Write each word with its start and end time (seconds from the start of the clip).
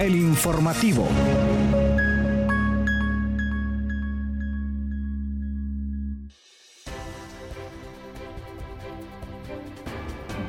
el 0.00 0.16
informativo. 0.16 1.06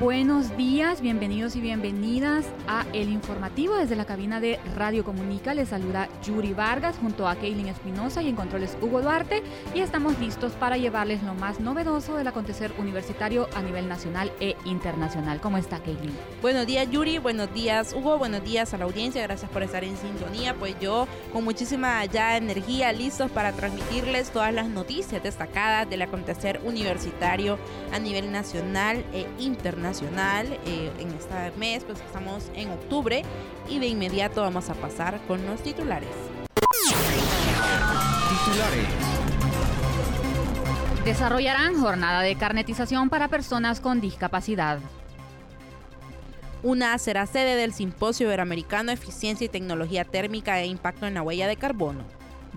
Buenos 0.02 0.58
días, 0.58 1.00
bienvenidos 1.00 1.56
y 1.56 1.62
bienvenidas 1.62 2.48
a 2.68 2.88
El 2.92 3.10
Informativo 3.10 3.76
desde 3.76 3.96
la 3.96 4.06
cabina 4.06 4.40
de 4.40 4.60
Radio 4.76 5.04
Comunica. 5.04 5.54
Les 5.54 5.70
saluda 5.70 6.10
Yuri 6.24 6.54
Vargas 6.54 6.96
junto 7.00 7.28
a 7.28 7.36
Kaylin 7.36 7.68
Espinosa 7.68 8.24
y 8.24 8.30
en 8.30 8.36
controles 8.36 8.76
Hugo 8.82 9.04
Duarte 9.04 9.44
y 9.76 9.82
estamos 9.82 10.18
listos 10.18 10.54
para 10.54 10.78
llevarles 10.78 11.22
lo 11.22 11.36
más 11.36 11.60
novedoso 11.60 12.16
del 12.16 12.28
acontecer 12.28 12.74
universitario 12.80 13.48
a 13.54 13.62
nivel 13.62 13.88
nacional 13.88 14.32
e 14.40 14.56
internacional. 14.66 15.40
¿Cómo 15.40 15.58
está 15.58 15.78
Kaylin? 15.84 16.18
Buenos 16.42 16.66
días 16.66 16.90
Yuri, 16.90 17.20
buenos 17.20 17.54
días 17.54 17.94
Hugo, 17.94 18.18
buenos 18.18 18.44
días 18.44 18.74
a 18.74 18.80
la 18.80 18.86
audiencia, 18.86 19.22
gracias 19.22 19.52
por 19.52 19.62
estar 19.62 19.84
en 19.84 19.96
sintonía. 19.98 20.56
Pues 20.56 20.80
yo 20.80 21.08
con 21.32 21.44
muchísima 21.44 22.04
ya 22.06 22.38
energía 22.38 22.92
listos 22.92 23.30
para 23.30 23.52
transmitirles 23.52 24.32
todas 24.32 24.52
las 24.52 24.68
noticias 24.68 25.22
destacadas 25.22 25.88
del 25.88 26.02
acontecer 26.02 26.60
universitario 26.64 27.60
a 27.94 28.00
nivel 28.00 28.32
nacional 28.32 29.06
e 29.14 29.28
internacional 29.38 29.91
nacional 29.92 30.48
eh, 30.66 30.90
en 31.00 31.10
este 31.10 31.52
mes, 31.58 31.84
pues 31.84 32.00
estamos 32.00 32.50
en 32.56 32.72
octubre 32.72 33.24
y 33.68 33.80
de 33.80 33.88
inmediato 33.88 34.42
vamos 34.42 34.70
a 34.70 34.74
pasar 34.74 35.20
con 35.28 35.46
los 35.46 35.62
titulares. 35.62 36.10
Titulares. 38.30 38.88
Desarrollarán 41.04 41.78
jornada 41.78 42.22
de 42.22 42.38
carnetización 42.38 43.10
para 43.10 43.28
personas 43.28 43.82
con 43.82 44.00
discapacidad. 44.00 44.80
Una 46.64 46.98
será 46.98 47.26
sede 47.26 47.58
del 47.58 47.74
Simposio 47.74 48.28
Iberoamericano 48.28 48.94
Eficiencia 48.94 49.44
y 49.44 49.50
Tecnología 49.50 50.06
Térmica 50.06 50.62
e 50.62 50.68
Impacto 50.68 51.06
en 51.06 51.16
la 51.16 51.22
Huella 51.22 51.50
de 51.50 51.58
Carbono. 51.58 52.06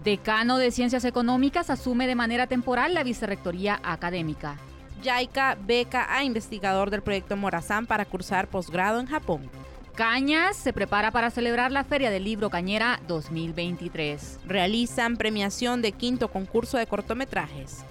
Decano 0.04 0.58
de 0.58 0.70
Ciencias 0.70 1.04
Económicas 1.04 1.68
asume 1.68 2.06
de 2.06 2.14
manera 2.14 2.46
temporal 2.46 2.94
la 2.94 3.02
vicerrectoría 3.02 3.80
académica. 3.82 4.56
JICA 5.04 5.58
beca 5.66 6.06
a 6.08 6.24
investigador 6.24 6.90
del 6.90 7.02
proyecto 7.02 7.36
Morazán 7.36 7.86
para 7.86 8.06
cursar 8.06 8.48
posgrado 8.48 8.98
en 8.98 9.06
Japón. 9.06 9.50
Cañas 9.94 10.56
se 10.56 10.72
prepara 10.72 11.12
para 11.12 11.30
celebrar 11.30 11.70
la 11.70 11.84
Feria 11.84 12.10
del 12.10 12.24
Libro 12.24 12.50
Cañera 12.50 12.98
2023. 13.06 14.40
Realizan 14.46 15.16
premiación 15.16 15.82
de 15.82 15.92
quinto 15.92 16.28
concurso 16.28 16.78
de 16.78 16.86
cortometrajes. 16.86 17.84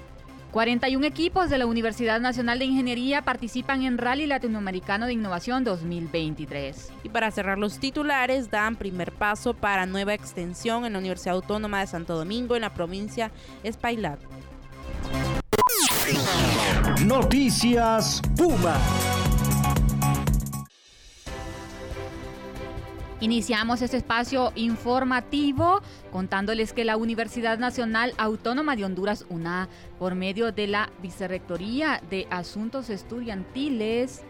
41 0.52 1.04
equipos 1.08 1.50
de 1.50 1.58
la 1.58 1.66
Universidad 1.66 2.20
Nacional 2.20 2.60
de 2.60 2.66
Ingeniería 2.66 3.24
participan 3.24 3.84
en 3.84 3.98
Rally 3.98 4.28
Latinoamericano 4.28 5.08
de 5.08 5.14
Innovación 5.14 5.64
2023. 5.64 6.92
Y 7.04 7.10
para 7.10 7.32
cerrar 7.32 7.58
los 7.58 7.80
titulares, 7.80 8.52
dan 8.52 8.76
primer 8.76 9.12
paso 9.12 9.54
para 9.54 9.86
nueva 9.86 10.14
extensión 10.14 10.86
en 10.86 10.94
la 10.94 11.00
Universidad 11.00 11.36
Autónoma 11.36 11.80
de 11.80 11.88
Santo 11.88 12.16
Domingo 12.16 12.56
en 12.56 12.62
la 12.62 12.74
provincia 12.74 13.32
Espaillat. 13.64 14.20
Noticias 17.06 18.22
Puma. 18.36 18.78
Iniciamos 23.22 23.82
este 23.82 23.98
espacio 23.98 24.52
informativo 24.56 25.82
contándoles 26.12 26.74
que 26.74 26.84
la 26.84 26.98
Universidad 26.98 27.58
Nacional 27.58 28.14
Autónoma 28.18 28.76
de 28.76 28.84
Honduras, 28.84 29.26
UNA, 29.30 29.70
por 29.98 30.16
medio 30.16 30.52
de 30.52 30.68
la 30.68 30.90
Vicerrectoría 31.02 32.02
de 32.10 32.28
Asuntos 32.30 32.90
Estudiantiles 32.90 34.24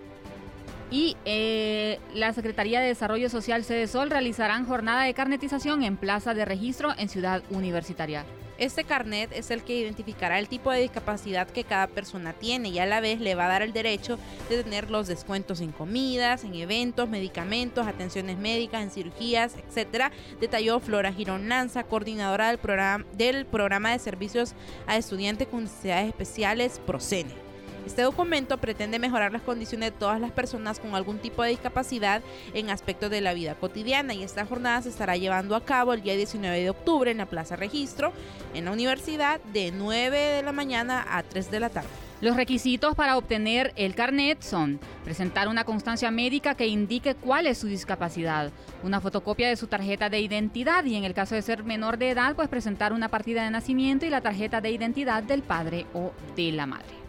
y 0.92 1.18
eh, 1.26 2.00
la 2.14 2.34
Secretaría 2.34 2.82
de 2.82 2.88
Desarrollo 2.90 3.30
Social 3.32 3.64
Sol 3.88 4.12
realizarán 4.12 4.68
jornada 4.68 5.06
de 5.06 5.16
carnetización 5.16 5.82
en 5.82 5.98
Plaza 5.98 6.36
de 6.36 6.46
Registro 6.46 6.94
en 7.00 7.10
Ciudad 7.10 7.42
Universitaria. 7.50 8.26
Este 8.58 8.84
carnet 8.84 9.32
es 9.34 9.50
el 9.52 9.64
que 9.64 9.76
identificará 9.76 10.38
el 10.40 10.48
tipo 10.48 10.72
de 10.72 10.82
discapacidad 10.82 11.48
que 11.48 11.64
cada 11.64 11.88
persona 11.88 12.34
tiene 12.34 12.70
y 12.70 12.80
a 12.80 12.86
la 12.86 13.02
vez 13.02 13.20
le 13.20 13.36
va 13.36 13.46
a 13.46 13.50
dar 13.50 13.62
el 13.64 13.74
derecho 13.74 14.20
de 14.50 14.64
tener 14.64 14.92
los 14.92 15.08
descuentos 15.08 15.60
en 15.60 15.72
comidas, 15.72 16.44
en 16.44 16.54
eventos, 16.56 17.10
medicamentos, 17.10 17.88
atenciones 17.88 18.38
médicas, 18.38 18.84
en 18.84 18.92
cirugías, 18.92 19.56
etc. 19.56 20.12
Detalló 20.40 20.80
Flora 20.80 21.12
Girón 21.12 21.50
Lanza, 21.50 21.84
coordinadora 21.84 22.50
del 22.50 22.60
programa, 22.60 23.06
del 23.14 23.46
programa 23.46 23.92
de 23.92 24.00
servicios 24.00 24.54
a 24.88 24.98
estudiantes 24.98 25.48
con 25.48 25.64
necesidades 25.64 26.10
especiales 26.10 26.80
PROCENE. 26.86 27.43
Este 27.86 28.02
documento 28.02 28.58
pretende 28.58 28.98
mejorar 28.98 29.34
las 29.34 29.42
condiciones 29.42 29.92
de 29.92 29.98
todas 29.98 30.20
las 30.20 30.32
personas 30.32 30.80
con 30.80 30.96
algún 30.96 31.20
tipo 31.20 31.44
de 31.44 31.50
discapacidad 31.50 32.22
en 32.54 32.70
aspectos 32.70 33.12
de 33.12 33.20
la 33.20 33.34
vida 33.34 33.56
cotidiana 33.56 34.14
y 34.14 34.24
esta 34.24 34.46
jornada 34.46 34.82
se 34.82 34.90
estará 34.90 35.18
llevando 35.18 35.56
a 35.56 35.66
cabo 35.66 35.94
el 35.94 36.02
día 36.02 36.16
19 36.16 36.62
de 36.62 36.70
octubre 36.70 37.12
en 37.12 37.18
la 37.18 37.26
Plaza 37.26 37.58
Registro 37.58 38.14
en 38.54 38.66
la 38.66 38.72
universidad 38.72 39.42
de 39.52 39.72
9 39.72 40.18
de 40.18 40.44
la 40.44 40.54
mañana 40.54 41.06
a 41.10 41.24
3 41.24 41.52
de 41.52 41.60
la 41.60 41.70
tarde. 41.70 41.90
Los 42.22 42.38
requisitos 42.38 42.96
para 42.96 43.18
obtener 43.18 43.74
el 43.76 43.96
carnet 43.96 44.42
son 44.42 44.80
presentar 45.04 45.50
una 45.50 45.66
constancia 45.66 46.10
médica 46.10 46.56
que 46.56 46.68
indique 46.68 47.16
cuál 47.16 47.48
es 47.48 47.58
su 47.58 47.68
discapacidad, 47.68 48.50
una 48.82 49.02
fotocopia 49.02 49.50
de 49.50 49.58
su 49.58 49.68
tarjeta 49.68 50.10
de 50.10 50.22
identidad 50.22 50.86
y 50.86 50.96
en 50.96 51.04
el 51.04 51.14
caso 51.14 51.36
de 51.36 51.42
ser 51.42 51.66
menor 51.66 51.98
de 51.98 52.12
edad, 52.12 52.34
pues 52.34 52.48
presentar 52.48 52.94
una 52.94 53.10
partida 53.10 53.44
de 53.44 53.52
nacimiento 53.52 54.06
y 54.06 54.10
la 54.10 54.22
tarjeta 54.22 54.62
de 54.62 54.72
identidad 54.72 55.22
del 55.22 55.44
padre 55.44 55.86
o 55.94 56.14
de 56.38 56.54
la 56.54 56.66
madre. 56.66 57.03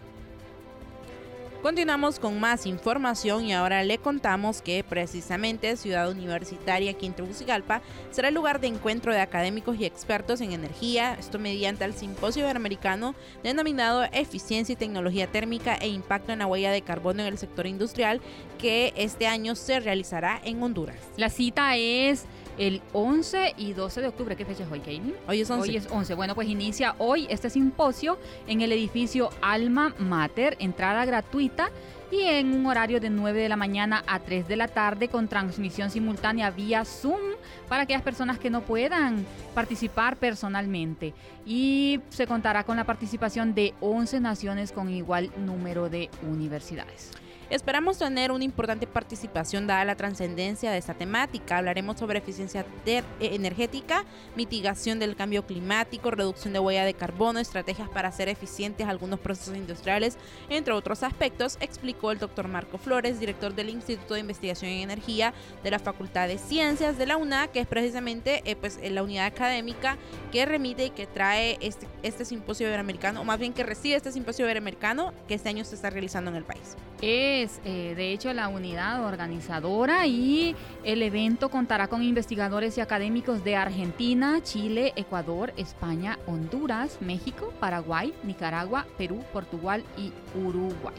Continuamos 1.65 2.19
con 2.19 2.39
más 2.39 2.67
información 2.67 3.43
y 3.45 3.51
ahora 3.51 3.83
le 3.83 3.97
contamos 3.97 4.61
que 4.61 4.83
precisamente 4.87 5.75
Ciudad 5.77 6.11
Universitaria 6.11 6.91
aquí 6.91 7.07
en 7.07 7.13
Tegucigalpa 7.13 7.81
será 8.11 8.27
el 8.27 8.35
lugar 8.35 8.59
de 8.59 8.67
encuentro 8.67 9.11
de 9.11 9.19
académicos 9.19 9.75
y 9.79 9.85
expertos 9.85 10.41
en 10.41 10.51
energía, 10.51 11.15
esto 11.15 11.39
mediante 11.39 11.83
el 11.83 11.95
simposio 11.95 12.43
iberoamericano 12.43 13.15
denominado 13.41 14.03
Eficiencia 14.11 14.73
y 14.73 14.75
Tecnología 14.75 15.25
Térmica 15.25 15.73
e 15.73 15.87
Impacto 15.87 16.31
en 16.31 16.37
la 16.37 16.45
Huella 16.45 16.69
de 16.69 16.83
Carbono 16.83 17.23
en 17.23 17.29
el 17.29 17.39
Sector 17.39 17.65
Industrial, 17.65 18.21
que 18.59 18.93
este 18.95 19.25
año 19.25 19.55
se 19.55 19.79
realizará 19.79 20.39
en 20.43 20.61
Honduras. 20.61 20.99
La 21.17 21.31
cita 21.31 21.77
es 21.77 22.25
el 22.57 22.81
11 22.93 23.55
y 23.57 23.73
12 23.73 24.01
de 24.01 24.07
octubre. 24.07 24.35
¿Qué 24.35 24.45
fecha 24.45 24.63
es 24.63 24.71
hoy, 24.71 24.79
Katie? 24.79 25.15
Hoy 25.27 25.41
es 25.41 25.49
11. 25.49 25.69
Hoy 25.69 25.77
es 25.77 25.87
11. 25.89 26.13
Bueno, 26.13 26.35
pues 26.35 26.47
inicia 26.47 26.95
hoy 26.97 27.27
este 27.29 27.49
simposio 27.49 28.17
en 28.47 28.61
el 28.61 28.71
edificio 28.71 29.29
Alma 29.41 29.93
Mater, 29.99 30.55
entrada 30.59 31.05
gratuita 31.05 31.69
y 32.11 32.21
en 32.21 32.53
un 32.53 32.65
horario 32.67 32.99
de 32.99 33.09
9 33.09 33.41
de 33.41 33.49
la 33.49 33.57
mañana 33.57 34.03
a 34.07 34.19
3 34.19 34.47
de 34.47 34.55
la 34.55 34.67
tarde 34.67 35.07
con 35.07 35.27
transmisión 35.27 35.89
simultánea 35.89 36.51
vía 36.51 36.85
Zoom 36.85 37.19
para 37.67 37.83
aquellas 37.83 38.03
personas 38.03 38.39
que 38.39 38.49
no 38.49 38.61
puedan 38.61 39.25
participar 39.53 40.17
personalmente. 40.17 41.13
Y 41.45 41.99
se 42.09 42.27
contará 42.27 42.63
con 42.63 42.77
la 42.77 42.83
participación 42.83 43.53
de 43.53 43.73
11 43.81 44.19
naciones 44.19 44.71
con 44.71 44.89
igual 44.89 45.31
número 45.37 45.89
de 45.89 46.09
universidades. 46.23 47.11
Esperamos 47.49 47.99
tener 47.99 48.31
una 48.31 48.43
importante 48.43 48.87
participación 48.87 49.67
dada 49.67 49.85
la 49.85 49.95
trascendencia 49.95 50.71
de 50.71 50.79
esta 50.79 50.95
temática. 50.95 51.57
Hablaremos 51.57 51.99
sobre 51.99 52.17
eficiencia 52.17 52.65
eh, 52.87 53.03
energética, 53.19 54.03
mitigación 54.35 54.97
del 54.97 55.15
cambio 55.15 55.45
climático, 55.45 56.09
reducción 56.09 56.53
de 56.53 56.59
huella 56.59 56.85
de 56.85 56.95
carbono, 56.95 57.39
estrategias 57.39 57.87
para 57.89 58.09
hacer 58.09 58.29
eficientes 58.29 58.87
algunos 58.87 59.19
procesos 59.19 59.55
industriales, 59.55 60.17
entre 60.49 60.73
otros 60.73 61.03
aspectos, 61.03 61.57
explicó 61.61 62.11
el 62.11 62.17
doctor 62.17 62.47
Marco 62.47 62.79
Flores, 62.79 63.19
director 63.19 63.53
del 63.53 63.69
Instituto 63.69 64.15
de 64.15 64.21
Investigación 64.21 64.71
en 64.71 64.81
Energía 64.81 65.33
de 65.63 65.69
la 65.69 65.77
Facultad 65.77 66.27
de 66.27 66.39
Ciencias 66.39 66.97
de 66.97 67.05
la 67.05 67.17
UNA, 67.17 67.49
que 67.49 67.59
es 67.59 67.67
precisamente 67.67 68.41
eh, 68.45 68.55
pues, 68.55 68.79
la 68.89 69.03
unidad 69.03 69.27
académica 69.27 69.97
que 70.31 70.45
remite 70.47 70.85
y 70.85 70.89
que 70.89 71.05
trae 71.05 71.57
este, 71.61 71.87
este 72.01 72.25
simposio 72.25 72.67
iberoamericano, 72.67 73.21
o 73.21 73.23
más 73.23 73.37
bien 73.37 73.53
que 73.53 73.63
recibe 73.63 73.95
este 73.95 74.11
simposio 74.11 74.45
iberoamericano 74.45 75.13
que 75.27 75.35
este 75.35 75.49
año 75.49 75.63
se 75.63 75.75
está 75.75 75.91
realizando 75.91 76.31
en 76.31 76.37
el 76.37 76.43
país 76.43 76.75
es 77.01 77.61
eh, 77.65 77.93
de 77.95 78.11
hecho 78.11 78.33
la 78.33 78.47
unidad 78.47 79.05
organizadora 79.05 80.07
y 80.07 80.55
el 80.83 81.01
evento 81.01 81.49
contará 81.49 81.87
con 81.87 82.03
investigadores 82.03 82.77
y 82.77 82.81
académicos 82.81 83.43
de 83.43 83.55
Argentina, 83.55 84.41
Chile, 84.41 84.93
Ecuador, 84.95 85.53
España, 85.57 86.19
Honduras, 86.25 86.97
México, 87.01 87.53
Paraguay, 87.59 88.13
Nicaragua, 88.23 88.85
Perú, 88.97 89.23
Portugal 89.33 89.83
y 89.97 90.11
Uruguay. 90.37 90.95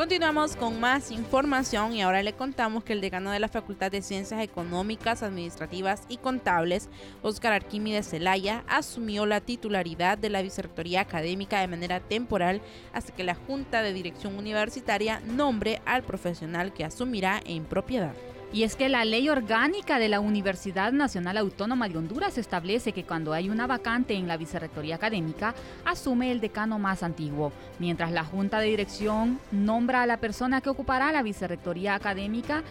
Continuamos 0.00 0.56
con 0.56 0.80
más 0.80 1.10
información 1.10 1.92
y 1.92 2.00
ahora 2.00 2.22
le 2.22 2.32
contamos 2.32 2.82
que 2.84 2.94
el 2.94 3.02
decano 3.02 3.32
de 3.32 3.38
la 3.38 3.48
Facultad 3.48 3.90
de 3.90 4.00
Ciencias 4.00 4.42
Económicas, 4.42 5.22
Administrativas 5.22 6.04
y 6.08 6.16
Contables, 6.16 6.88
Óscar 7.20 7.52
Arquímedes 7.52 8.08
Zelaya, 8.08 8.64
asumió 8.66 9.26
la 9.26 9.42
titularidad 9.42 10.16
de 10.16 10.30
la 10.30 10.40
Vicerrectoría 10.40 11.02
Académica 11.02 11.60
de 11.60 11.68
manera 11.68 12.00
temporal 12.00 12.62
hasta 12.94 13.14
que 13.14 13.24
la 13.24 13.34
Junta 13.34 13.82
de 13.82 13.92
Dirección 13.92 14.38
Universitaria 14.38 15.20
nombre 15.20 15.82
al 15.84 16.02
profesional 16.02 16.72
que 16.72 16.86
asumirá 16.86 17.42
en 17.44 17.66
propiedad. 17.66 18.14
Y 18.52 18.64
es 18.64 18.74
que 18.74 18.88
la 18.88 19.04
ley 19.04 19.28
orgánica 19.28 20.00
de 20.00 20.08
la 20.08 20.18
Universidad 20.18 20.90
Nacional 20.90 21.36
Autónoma 21.36 21.88
de 21.88 21.96
Honduras 21.96 22.36
establece 22.36 22.90
que 22.92 23.04
cuando 23.04 23.32
hay 23.32 23.48
una 23.48 23.68
vacante 23.68 24.14
en 24.14 24.26
la 24.26 24.36
vicerrectoría 24.36 24.96
académica, 24.96 25.54
asume 25.84 26.32
el 26.32 26.40
decano 26.40 26.80
más 26.80 27.04
antiguo, 27.04 27.52
mientras 27.78 28.10
la 28.10 28.24
Junta 28.24 28.58
de 28.58 28.66
Dirección 28.66 29.38
nombra 29.52 30.02
a 30.02 30.06
la 30.06 30.16
persona 30.16 30.60
que 30.60 30.68
ocupará 30.68 31.12
la 31.12 31.22
vicerrectoría 31.22 31.94
académica. 31.94 32.64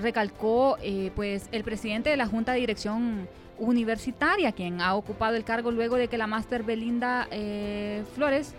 Recalcó 0.00 0.78
eh, 0.80 1.10
pues 1.14 1.46
el 1.52 1.62
presidente 1.62 2.08
de 2.08 2.16
la 2.16 2.26
Junta 2.26 2.52
de 2.52 2.60
Dirección 2.60 3.28
Universitaria, 3.58 4.52
quien 4.52 4.80
ha 4.80 4.94
ocupado 4.94 5.36
el 5.36 5.44
cargo 5.44 5.70
luego 5.70 5.96
de 5.96 6.08
que 6.08 6.16
la 6.16 6.26
máster 6.26 6.62
Belinda 6.62 7.28
eh, 7.30 8.02
Flores 8.14 8.54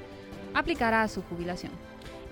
aplicara 0.54 1.08
su 1.08 1.24
jubilación 1.24 1.72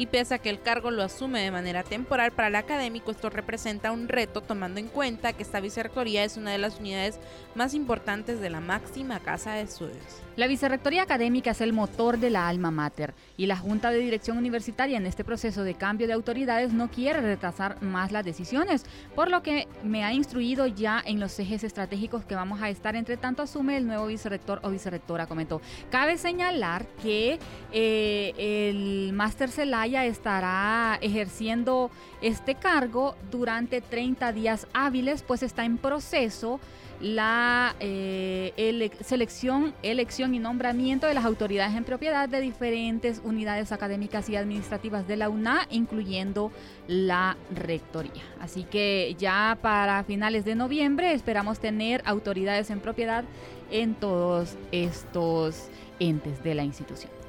y 0.01 0.07
pese 0.07 0.33
a 0.33 0.39
que 0.39 0.50
el 0.50 0.59
cargo 0.59 0.89
lo 0.89 1.03
asume 1.03 1.44
de 1.44 1.51
manera 1.51 1.83
temporal 1.83 2.31
para 2.31 2.48
el 2.48 2.56
académico, 2.56 3.12
esto 3.12 3.30
representa 3.30 3.92
un 3.92 4.07
reto 4.07 4.42
tomando 4.42 4.80
en 4.80 4.88
cuenta 4.88 5.33
que 5.33 5.44
esta 5.44 5.59
vicerrectoría 5.59 6.24
es 6.24 6.38
una 6.38 6.51
de 6.51 6.57
las 6.57 6.80
unidades 6.80 7.19
más 7.53 7.75
importantes 7.75 8.42
de 8.42 8.50
la 8.50 8.62
máxima 8.62 9.19
casa 9.19 9.53
de 9.53 9.62
estudios. 9.62 10.01
La 10.38 10.48
vicerrectoría 10.48 11.04
académica 11.04 11.51
es 11.51 11.60
el 11.60 11.74
motor 11.74 12.18
de 12.18 12.30
la 12.30 12.48
alma 12.48 12.72
mater 12.72 13.13
y 13.36 13.48
la 13.48 13.57
Junta 13.57 13.92
de 13.92 14.00
Dirección 14.00 14.38
Universitaria 14.38 14.98
en 14.98 15.06
este 15.06 15.25
proceso 15.25 15.63
de 15.66 15.74
cambio 15.74 16.07
de 16.07 16.13
autoridades 16.13 16.72
no 16.72 16.89
quiere 16.89 17.19
retrasar 17.19 17.81
más 17.81 18.13
las 18.13 18.24
decisiones, 18.24 18.86
por 19.13 19.30
lo 19.30 19.44
que 19.44 19.68
me 19.83 20.06
ha 20.06 20.13
instruido 20.13 20.68
ya 20.68 21.04
en 21.06 21.19
los 21.19 21.38
ejes 21.38 21.66
estratégicos 21.66 22.24
que 22.24 22.36
vamos 22.36 22.62
a 22.62 22.69
estar, 22.69 22.95
entre 22.95 23.18
tanto 23.18 23.44
asume 23.44 23.75
el 23.75 23.86
nuevo 23.86 24.07
vicerrector 24.07 24.62
o 24.63 24.69
vicerrectora, 24.69 25.28
comentó. 25.28 25.60
Cabe 25.89 26.18
señalar 26.18 26.86
que 27.04 27.38
eh, 27.74 28.33
el 28.38 29.12
máster 29.12 29.50
Celaya 29.50 30.06
estará 30.06 30.98
ejerciendo 31.01 31.92
este 32.22 32.56
cargo 32.56 33.16
durante 33.30 33.81
30 33.81 34.31
días 34.31 34.66
hábiles, 34.74 35.24
pues 35.24 35.44
está 35.44 35.66
en 35.66 35.78
proceso 35.78 36.62
la 37.01 37.75
eh, 37.80 38.92
selección, 39.01 39.74
elección 39.83 40.36
y 40.36 40.39
nombramiento 40.39 41.07
de 41.07 41.13
las 41.13 41.25
autoridades 41.25 41.75
en 41.75 41.83
propiedad 41.83 42.30
de 42.30 42.42
diferentes 42.42 43.21
unidades 43.24 43.71
académicas 43.71 44.30
y 44.30 44.36
administrativas 44.36 45.07
de 45.07 45.18
la 45.18 45.30
UNA, 45.30 45.68
incluyendo 45.69 46.51
la 46.88 47.38
rectoría. 47.53 48.24
Así 48.39 48.63
que 48.63 49.15
ya 49.18 49.57
para 49.62 50.03
finales 50.03 50.45
de 50.45 50.56
noviembre 50.56 51.13
esperamos 51.13 51.59
tener 51.59 52.01
autoridades 52.06 52.69
en 52.69 52.80
propiedad 52.80 53.24
en 53.71 53.95
todos 53.95 54.57
estos 54.71 55.69
entes 56.00 56.44
de 56.44 56.56
la 56.56 56.63
institución. 56.63 57.20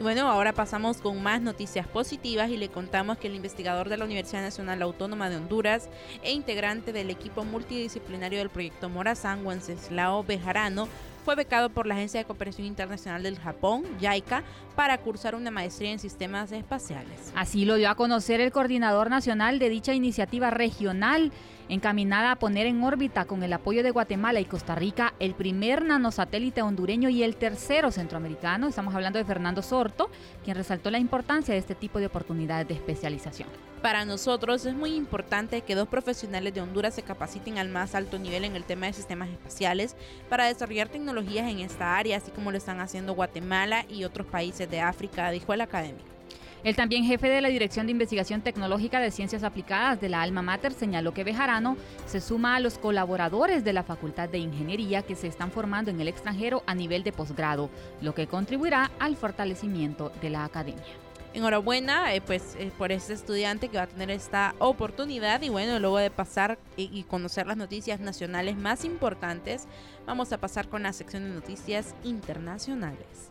Y 0.00 0.02
bueno, 0.02 0.30
ahora 0.30 0.54
pasamos 0.54 0.96
con 0.96 1.22
más 1.22 1.42
noticias 1.42 1.86
positivas 1.86 2.48
y 2.48 2.56
le 2.56 2.70
contamos 2.70 3.18
que 3.18 3.26
el 3.26 3.34
investigador 3.34 3.90
de 3.90 3.98
la 3.98 4.06
Universidad 4.06 4.40
Nacional 4.40 4.80
Autónoma 4.80 5.28
de 5.28 5.36
Honduras 5.36 5.90
e 6.22 6.32
integrante 6.32 6.94
del 6.94 7.10
equipo 7.10 7.44
multidisciplinario 7.44 8.38
del 8.38 8.48
proyecto 8.48 8.88
Morazán, 8.88 9.44
Wenceslao 9.44 10.24
Bejarano, 10.24 10.88
fue 11.26 11.34
becado 11.34 11.68
por 11.68 11.86
la 11.86 11.96
Agencia 11.96 12.18
de 12.18 12.24
Cooperación 12.24 12.66
Internacional 12.66 13.22
del 13.22 13.38
Japón, 13.38 13.84
JICA, 14.00 14.42
para 14.74 14.96
cursar 14.96 15.34
una 15.34 15.50
maestría 15.50 15.90
en 15.90 15.98
sistemas 15.98 16.50
espaciales. 16.50 17.30
Así 17.36 17.66
lo 17.66 17.74
dio 17.74 17.90
a 17.90 17.94
conocer 17.94 18.40
el 18.40 18.52
coordinador 18.52 19.10
nacional 19.10 19.58
de 19.58 19.68
dicha 19.68 19.92
iniciativa 19.92 20.48
regional 20.48 21.30
encaminada 21.70 22.32
a 22.32 22.36
poner 22.36 22.66
en 22.66 22.82
órbita 22.82 23.24
con 23.24 23.42
el 23.44 23.52
apoyo 23.52 23.84
de 23.84 23.92
Guatemala 23.92 24.40
y 24.40 24.44
Costa 24.44 24.74
Rica 24.74 25.14
el 25.20 25.34
primer 25.34 25.84
nanosatélite 25.84 26.62
hondureño 26.62 27.08
y 27.08 27.22
el 27.22 27.36
tercero 27.36 27.92
centroamericano. 27.92 28.66
Estamos 28.66 28.94
hablando 28.94 29.18
de 29.18 29.24
Fernando 29.24 29.62
Sorto, 29.62 30.10
quien 30.44 30.56
resaltó 30.56 30.90
la 30.90 30.98
importancia 30.98 31.54
de 31.54 31.60
este 31.60 31.76
tipo 31.76 32.00
de 32.00 32.06
oportunidades 32.06 32.66
de 32.66 32.74
especialización. 32.74 33.48
Para 33.82 34.04
nosotros 34.04 34.66
es 34.66 34.74
muy 34.74 34.94
importante 34.94 35.62
que 35.62 35.76
dos 35.76 35.88
profesionales 35.88 36.52
de 36.52 36.60
Honduras 36.60 36.94
se 36.94 37.02
capaciten 37.02 37.56
al 37.56 37.68
más 37.68 37.94
alto 37.94 38.18
nivel 38.18 38.44
en 38.44 38.56
el 38.56 38.64
tema 38.64 38.86
de 38.86 38.92
sistemas 38.92 39.30
espaciales 39.30 39.96
para 40.28 40.46
desarrollar 40.46 40.88
tecnologías 40.88 41.48
en 41.48 41.60
esta 41.60 41.96
área, 41.96 42.18
así 42.18 42.32
como 42.32 42.50
lo 42.50 42.58
están 42.58 42.80
haciendo 42.80 43.14
Guatemala 43.14 43.86
y 43.88 44.04
otros 44.04 44.26
países 44.26 44.68
de 44.68 44.80
África, 44.80 45.30
dijo 45.30 45.54
el 45.54 45.60
académico. 45.60 46.19
El 46.62 46.76
también 46.76 47.04
jefe 47.04 47.28
de 47.30 47.40
la 47.40 47.48
Dirección 47.48 47.86
de 47.86 47.92
Investigación 47.92 48.42
Tecnológica 48.42 49.00
de 49.00 49.10
Ciencias 49.10 49.44
Aplicadas 49.44 49.98
de 49.98 50.10
la 50.10 50.20
Alma 50.20 50.42
Mater 50.42 50.74
señaló 50.74 51.14
que 51.14 51.24
Bejarano 51.24 51.78
se 52.04 52.20
suma 52.20 52.54
a 52.54 52.60
los 52.60 52.76
colaboradores 52.76 53.64
de 53.64 53.72
la 53.72 53.82
Facultad 53.82 54.28
de 54.28 54.38
Ingeniería 54.38 55.00
que 55.00 55.16
se 55.16 55.26
están 55.26 55.50
formando 55.50 55.90
en 55.90 55.98
el 56.02 56.08
extranjero 56.08 56.62
a 56.66 56.74
nivel 56.74 57.02
de 57.02 57.12
posgrado, 57.12 57.70
lo 58.02 58.14
que 58.14 58.26
contribuirá 58.26 58.90
al 58.98 59.16
fortalecimiento 59.16 60.12
de 60.20 60.28
la 60.28 60.44
academia. 60.44 60.84
Enhorabuena, 61.32 62.12
eh, 62.12 62.20
pues 62.20 62.56
eh, 62.58 62.70
por 62.76 62.92
este 62.92 63.14
estudiante 63.14 63.68
que 63.68 63.78
va 63.78 63.84
a 63.84 63.86
tener 63.86 64.10
esta 64.10 64.54
oportunidad 64.58 65.40
y 65.40 65.48
bueno, 65.48 65.78
luego 65.78 65.96
de 65.96 66.10
pasar 66.10 66.58
y 66.76 67.04
conocer 67.04 67.46
las 67.46 67.56
noticias 67.56 68.00
nacionales 68.00 68.56
más 68.56 68.84
importantes, 68.84 69.66
vamos 70.06 70.32
a 70.32 70.38
pasar 70.38 70.68
con 70.68 70.82
la 70.82 70.92
sección 70.92 71.22
de 71.22 71.30
noticias 71.30 71.94
internacionales. 72.02 73.30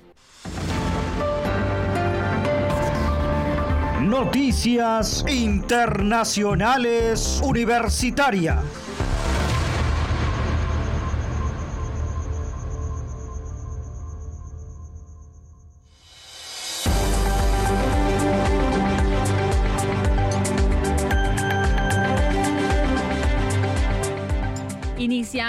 Noticias 4.09 5.23
Internacionales 5.27 7.39
Universitarias. 7.43 8.88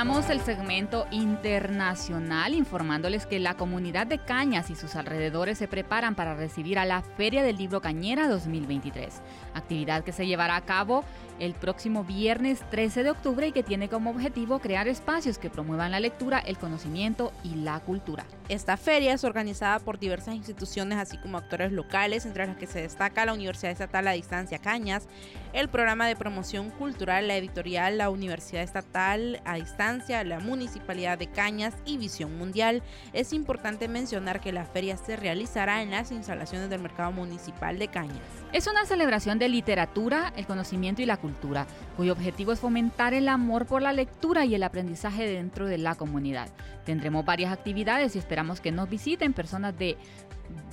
Iniciamos 0.00 0.30
el 0.30 0.40
segmento 0.40 1.06
internacional 1.10 2.54
informándoles 2.54 3.26
que 3.26 3.38
la 3.38 3.58
comunidad 3.58 4.06
de 4.06 4.16
Cañas 4.16 4.70
y 4.70 4.74
sus 4.74 4.96
alrededores 4.96 5.58
se 5.58 5.68
preparan 5.68 6.14
para 6.14 6.34
recibir 6.34 6.78
a 6.78 6.86
la 6.86 7.02
Feria 7.02 7.42
del 7.42 7.58
Libro 7.58 7.82
Cañera 7.82 8.26
2023, 8.26 9.20
actividad 9.52 10.02
que 10.02 10.12
se 10.12 10.26
llevará 10.26 10.56
a 10.56 10.64
cabo 10.64 11.04
el 11.38 11.52
próximo 11.52 12.02
viernes 12.04 12.62
13 12.70 13.02
de 13.02 13.10
octubre 13.10 13.48
y 13.48 13.52
que 13.52 13.62
tiene 13.62 13.90
como 13.90 14.10
objetivo 14.10 14.58
crear 14.58 14.88
espacios 14.88 15.36
que 15.36 15.50
promuevan 15.50 15.90
la 15.90 16.00
lectura, 16.00 16.38
el 16.38 16.56
conocimiento 16.56 17.30
y 17.42 17.56
la 17.56 17.80
cultura. 17.80 18.24
Esta 18.48 18.78
feria 18.78 19.12
es 19.12 19.24
organizada 19.24 19.80
por 19.80 19.98
diversas 19.98 20.34
instituciones 20.34 20.98
así 20.98 21.18
como 21.18 21.38
actores 21.38 21.72
locales, 21.72 22.24
entre 22.24 22.46
las 22.46 22.56
que 22.56 22.66
se 22.66 22.82
destaca 22.82 23.26
la 23.26 23.34
Universidad 23.34 23.72
Estatal 23.72 24.08
a 24.08 24.12
Distancia 24.12 24.58
Cañas, 24.58 25.08
el 25.52 25.68
programa 25.68 26.06
de 26.06 26.16
promoción 26.16 26.70
cultural, 26.70 27.28
la 27.28 27.36
editorial, 27.36 27.98
la 27.98 28.10
Universidad 28.10 28.62
Estatal 28.62 29.40
a 29.44 29.54
Distancia, 29.54 29.89
la 29.98 30.38
Municipalidad 30.38 31.18
de 31.18 31.26
Cañas 31.26 31.74
y 31.84 31.98
Visión 31.98 32.38
Mundial. 32.38 32.82
Es 33.12 33.32
importante 33.32 33.88
mencionar 33.88 34.40
que 34.40 34.52
la 34.52 34.64
feria 34.64 34.96
se 34.96 35.16
realizará 35.16 35.82
en 35.82 35.90
las 35.90 36.12
instalaciones 36.12 36.70
del 36.70 36.80
Mercado 36.80 37.10
Municipal 37.10 37.76
de 37.78 37.88
Cañas. 37.88 38.39
Es 38.52 38.66
una 38.66 38.84
celebración 38.84 39.38
de 39.38 39.48
literatura, 39.48 40.32
el 40.36 40.44
conocimiento 40.44 41.00
y 41.00 41.06
la 41.06 41.18
cultura, 41.18 41.68
cuyo 41.96 42.12
objetivo 42.12 42.50
es 42.50 42.58
fomentar 42.58 43.14
el 43.14 43.28
amor 43.28 43.64
por 43.64 43.80
la 43.80 43.92
lectura 43.92 44.44
y 44.44 44.56
el 44.56 44.64
aprendizaje 44.64 45.24
dentro 45.24 45.66
de 45.66 45.78
la 45.78 45.94
comunidad. 45.94 46.48
Tendremos 46.84 47.24
varias 47.24 47.52
actividades 47.52 48.16
y 48.16 48.18
esperamos 48.18 48.60
que 48.60 48.72
nos 48.72 48.90
visiten 48.90 49.34
personas 49.34 49.78
de 49.78 49.96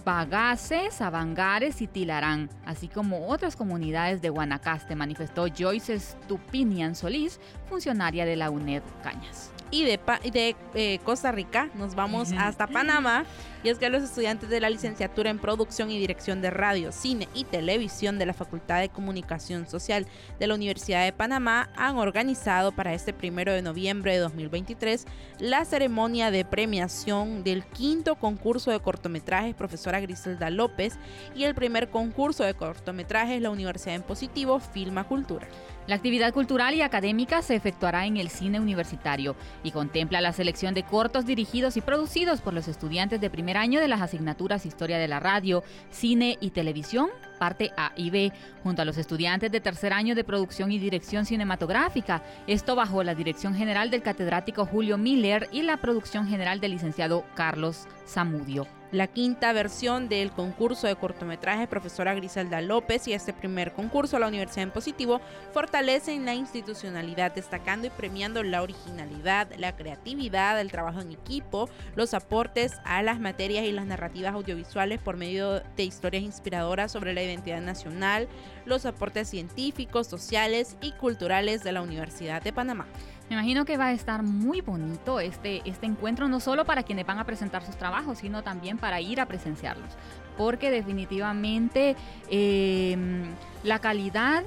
Bagaces, 0.04 1.02
Avangares 1.02 1.80
y 1.84 1.88
Tilarán, 1.88 2.50
así 2.66 2.88
como 2.88 3.28
otras 3.28 3.56
comunidades 3.56 4.24
de 4.24 4.30
Guanacaste, 4.30 4.96
manifestó 4.96 5.46
Joyce 5.48 6.00
Stupinian 6.00 6.96
Solís, 6.96 7.40
funcionaria 7.70 8.26
de 8.26 8.38
la 8.38 8.50
UNED 8.50 8.82
Cañas 9.04 9.52
y 9.72 9.84
de, 9.84 10.00
de 10.32 10.56
eh, 10.74 11.00
Costa 11.04 11.32
Rica 11.32 11.70
nos 11.76 11.96
vamos 11.96 12.32
hasta 12.38 12.68
Panamá. 12.68 13.26
Y 13.64 13.70
es 13.70 13.80
que 13.80 13.90
los 13.90 14.04
estudiantes 14.04 14.50
de 14.50 14.62
la 14.62 14.70
licenciatura 14.70 15.30
en 15.30 15.40
producción 15.40 15.90
y 15.92 16.00
dirección 16.00 16.42
de 16.42 16.52
radio, 16.52 16.92
cine 16.92 17.28
y 17.34 17.44
televisión 17.44 18.18
de 18.20 18.26
la 18.26 18.34
Facultad 18.34 18.80
de 18.80 18.90
Comunicación 18.90 19.68
Social 19.68 20.08
de 20.40 20.48
la 20.48 20.56
Universidad 20.56 21.04
de 21.04 21.12
Panamá 21.12 21.70
han 21.76 21.98
organizado 21.98 22.72
para 22.72 22.94
este 22.94 23.14
primero 23.14 23.52
de 23.52 23.62
noviembre 23.62 24.14
de 24.14 24.20
2023 24.20 25.06
la 25.40 25.66
ceremonia 25.66 26.32
de 26.32 26.46
premiación 26.46 27.44
del 27.44 27.66
quinto 27.66 28.16
concurso 28.16 28.72
de 28.72 28.80
cortometrajes 28.80 29.56
profesora 29.56 30.00
Griselda 30.00 30.50
López 30.50 30.98
y 31.36 31.44
el 31.44 31.56
primer 31.56 31.90
concurso 31.90 32.44
de 32.44 32.54
cortometrajes 32.54 33.42
la 33.42 33.50
Universidad 33.50 33.96
en 33.96 34.04
Positivo 34.04 34.60
Filma 34.60 35.04
Cultura. 35.04 35.48
La 35.88 35.96
actividad 35.96 36.34
cultural 36.34 36.76
y 36.76 36.82
académica 36.82 37.42
se 37.42 37.56
efectuará 37.56 38.06
en 38.06 38.18
el 38.18 38.30
cine 38.30 38.60
universitario 38.60 39.38
y 39.64 39.72
contempla 39.72 40.20
la 40.20 40.34
selección 40.34 40.74
de 40.74 40.84
cortos 40.84 41.26
dirigidos 41.26 41.78
y 41.78 41.82
producidos 41.82 42.42
por 42.42 42.54
los 42.54 42.68
estudiantes 42.68 43.22
de 43.22 43.30
primer 43.30 43.56
año 43.56 43.80
de 43.80 43.88
las 43.88 44.02
asignaturas 44.02 44.66
Historia 44.66 44.98
de 44.98 45.08
la 45.08 45.22
Radio, 45.22 45.64
Cine 45.90 46.38
y 46.42 46.50
Televisión, 46.50 47.08
parte 47.38 47.72
A 47.78 47.92
y 47.96 48.10
B, 48.10 48.34
junto 48.64 48.82
a 48.82 48.86
los 48.86 48.98
estudiantes 48.98 49.52
de 49.52 49.62
tercer 49.62 49.94
año 49.94 50.16
de 50.16 50.24
Producción 50.24 50.72
y 50.72 50.80
Dirección 50.80 51.26
Cinematográfica, 51.26 52.24
esto 52.48 52.76
bajo 52.76 53.04
la 53.04 53.16
dirección 53.16 53.56
general 53.56 53.90
del 53.90 54.02
catedrático 54.02 54.66
Julio 54.66 54.98
Miller 54.98 55.48
y 55.52 55.62
la 55.62 55.78
producción 55.78 56.28
general 56.28 56.60
del 56.60 56.72
licenciado 56.72 57.24
Carlos 57.36 57.88
Zamudio. 58.08 58.68
la 58.92 59.08
quinta 59.08 59.52
versión 59.54 60.08
del 60.08 60.32
concurso 60.32 60.88
de 60.88 60.96
cortometraje 60.96 61.68
profesora 61.68 62.16
Griselda 62.16 62.62
López 62.62 63.08
y 63.08 63.14
este 63.14 63.34
primer 63.34 63.74
concurso, 63.74 64.18
la 64.18 64.28
Universidad 64.28 64.64
en 64.64 64.72
Positivo, 64.72 65.20
fortalecen 65.52 66.26
la 66.26 66.36
institucionalidad, 66.36 67.34
destacando 67.34 67.88
y 67.88 67.90
premiando 67.90 68.44
la 68.44 68.62
originalidad, 68.62 69.50
la 69.58 69.76
creatividad, 69.76 70.60
el 70.62 70.72
trabajo 70.72 71.02
en 71.02 71.12
equipo, 71.12 71.70
los 71.96 72.14
aportes 72.14 72.78
a 72.86 73.02
las 73.04 73.20
materias 73.20 73.66
y 73.66 73.72
las 73.72 73.86
narrativas 73.86 74.34
audiovisuales 74.34 75.00
por 75.02 75.18
medio 75.18 75.62
de 75.76 75.84
historias 75.84 76.24
inspiradoras 76.24 76.92
sobre 76.92 77.14
la 77.14 77.24
identidad 77.28 77.62
nacional, 77.62 78.28
los 78.66 78.86
aportes 78.86 79.30
científicos, 79.30 80.08
sociales 80.08 80.78
y 80.82 80.92
culturales 80.94 81.64
de 81.64 81.72
la 81.72 81.82
Universidad 81.82 82.42
de 82.42 82.54
Panamá. 82.54 82.88
Me 83.30 83.36
imagino 83.36 83.66
que 83.66 83.78
va 83.78 83.88
a 83.88 83.92
estar 83.92 84.24
muy 84.24 84.62
bonito 84.62 85.20
este, 85.20 85.62
este 85.66 85.86
encuentro, 85.86 86.30
no 86.30 86.40
solo 86.40 86.64
para 86.66 86.84
quienes 86.84 87.06
van 87.06 87.20
a 87.20 87.26
presentar 87.26 87.66
sus 87.66 87.76
trabajos, 87.76 88.20
sino 88.20 88.42
también 88.42 88.78
para 88.78 89.02
ir 89.02 89.20
a 89.20 89.26
presenciarlos. 89.26 89.90
Porque 90.38 90.72
definitivamente 90.72 91.96
em, 92.30 93.26
la 93.64 93.80
calidad 93.80 94.44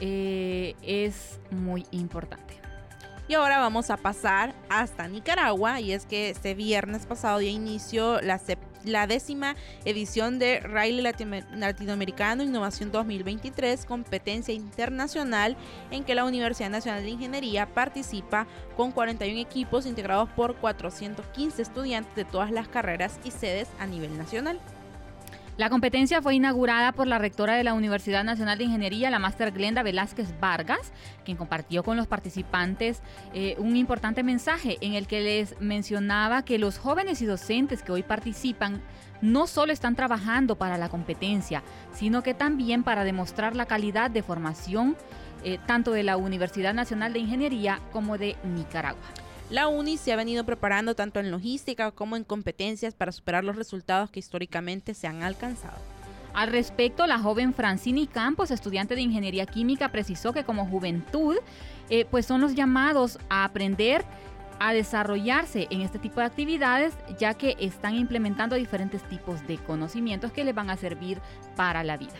eh, 0.00 0.74
es 0.82 1.38
muy 1.50 1.86
importante. 1.92 2.60
Y 3.28 3.34
ahora 3.34 3.60
vamos 3.60 3.90
a 3.90 3.96
pasar 3.96 4.54
hasta 4.68 5.06
Nicaragua 5.06 5.80
y 5.80 5.92
es 5.92 6.04
que 6.04 6.30
este 6.30 6.54
viernes 6.54 7.06
pasado 7.06 7.38
dio 7.38 7.48
inicio 7.48 8.20
la, 8.22 8.40
la 8.84 9.06
décima 9.06 9.56
edición 9.84 10.38
de 10.38 10.60
Rally 10.60 11.02
Latinoamericano 11.02 12.42
Innovación 12.42 12.90
2023, 12.92 13.84
competencia 13.84 14.54
internacional 14.54 15.56
en 15.90 16.04
que 16.04 16.14
la 16.14 16.24
Universidad 16.24 16.70
Nacional 16.70 17.02
de 17.02 17.10
Ingeniería 17.10 17.66
participa 17.66 18.46
con 18.76 18.92
41 18.92 19.40
equipos 19.40 19.86
integrados 19.86 20.28
por 20.30 20.56
415 20.56 21.62
estudiantes 21.62 22.14
de 22.14 22.24
todas 22.24 22.50
las 22.50 22.68
carreras 22.68 23.20
y 23.24 23.30
sedes 23.30 23.68
a 23.78 23.86
nivel 23.86 24.16
nacional. 24.16 24.60
La 25.60 25.68
competencia 25.68 26.22
fue 26.22 26.36
inaugurada 26.36 26.92
por 26.92 27.06
la 27.06 27.18
rectora 27.18 27.54
de 27.54 27.64
la 27.64 27.74
Universidad 27.74 28.24
Nacional 28.24 28.56
de 28.56 28.64
Ingeniería, 28.64 29.10
la 29.10 29.18
máster 29.18 29.52
Glenda 29.52 29.82
Velázquez 29.82 30.32
Vargas, 30.40 30.90
quien 31.22 31.36
compartió 31.36 31.82
con 31.82 31.98
los 31.98 32.06
participantes 32.06 33.02
eh, 33.34 33.56
un 33.58 33.76
importante 33.76 34.22
mensaje 34.22 34.78
en 34.80 34.94
el 34.94 35.06
que 35.06 35.20
les 35.20 35.60
mencionaba 35.60 36.46
que 36.46 36.58
los 36.58 36.78
jóvenes 36.78 37.20
y 37.20 37.26
docentes 37.26 37.82
que 37.82 37.92
hoy 37.92 38.02
participan 38.02 38.80
no 39.20 39.46
solo 39.46 39.74
están 39.74 39.96
trabajando 39.96 40.56
para 40.56 40.78
la 40.78 40.88
competencia, 40.88 41.62
sino 41.92 42.22
que 42.22 42.32
también 42.32 42.82
para 42.82 43.04
demostrar 43.04 43.54
la 43.54 43.66
calidad 43.66 44.10
de 44.10 44.22
formación 44.22 44.96
eh, 45.44 45.58
tanto 45.66 45.92
de 45.92 46.04
la 46.04 46.16
Universidad 46.16 46.72
Nacional 46.72 47.12
de 47.12 47.18
Ingeniería 47.18 47.80
como 47.92 48.16
de 48.16 48.34
Nicaragua. 48.44 49.04
La 49.50 49.66
UNI 49.66 49.96
se 49.96 50.12
ha 50.12 50.16
venido 50.16 50.44
preparando 50.44 50.94
tanto 50.94 51.18
en 51.18 51.32
logística 51.32 51.90
como 51.90 52.14
en 52.14 52.22
competencias 52.22 52.94
para 52.94 53.10
superar 53.10 53.42
los 53.42 53.56
resultados 53.56 54.08
que 54.08 54.20
históricamente 54.20 54.94
se 54.94 55.08
han 55.08 55.24
alcanzado. 55.24 55.76
Al 56.32 56.52
respecto, 56.52 57.04
la 57.08 57.18
joven 57.18 57.52
Francini 57.52 58.06
Campos, 58.06 58.52
estudiante 58.52 58.94
de 58.94 59.00
Ingeniería 59.00 59.46
Química, 59.46 59.90
precisó 59.90 60.32
que 60.32 60.44
como 60.44 60.66
juventud, 60.66 61.36
eh, 61.88 62.04
pues 62.08 62.26
son 62.26 62.40
los 62.40 62.54
llamados 62.54 63.18
a 63.28 63.42
aprender 63.42 64.04
a 64.60 64.72
desarrollarse 64.72 65.66
en 65.70 65.80
este 65.80 65.98
tipo 65.98 66.20
de 66.20 66.26
actividades, 66.26 66.94
ya 67.18 67.34
que 67.34 67.56
están 67.58 67.96
implementando 67.96 68.54
diferentes 68.54 69.02
tipos 69.08 69.44
de 69.48 69.58
conocimientos 69.58 70.30
que 70.30 70.44
les 70.44 70.54
van 70.54 70.70
a 70.70 70.76
servir 70.76 71.18
para 71.56 71.82
la 71.82 71.96
vida. 71.96 72.14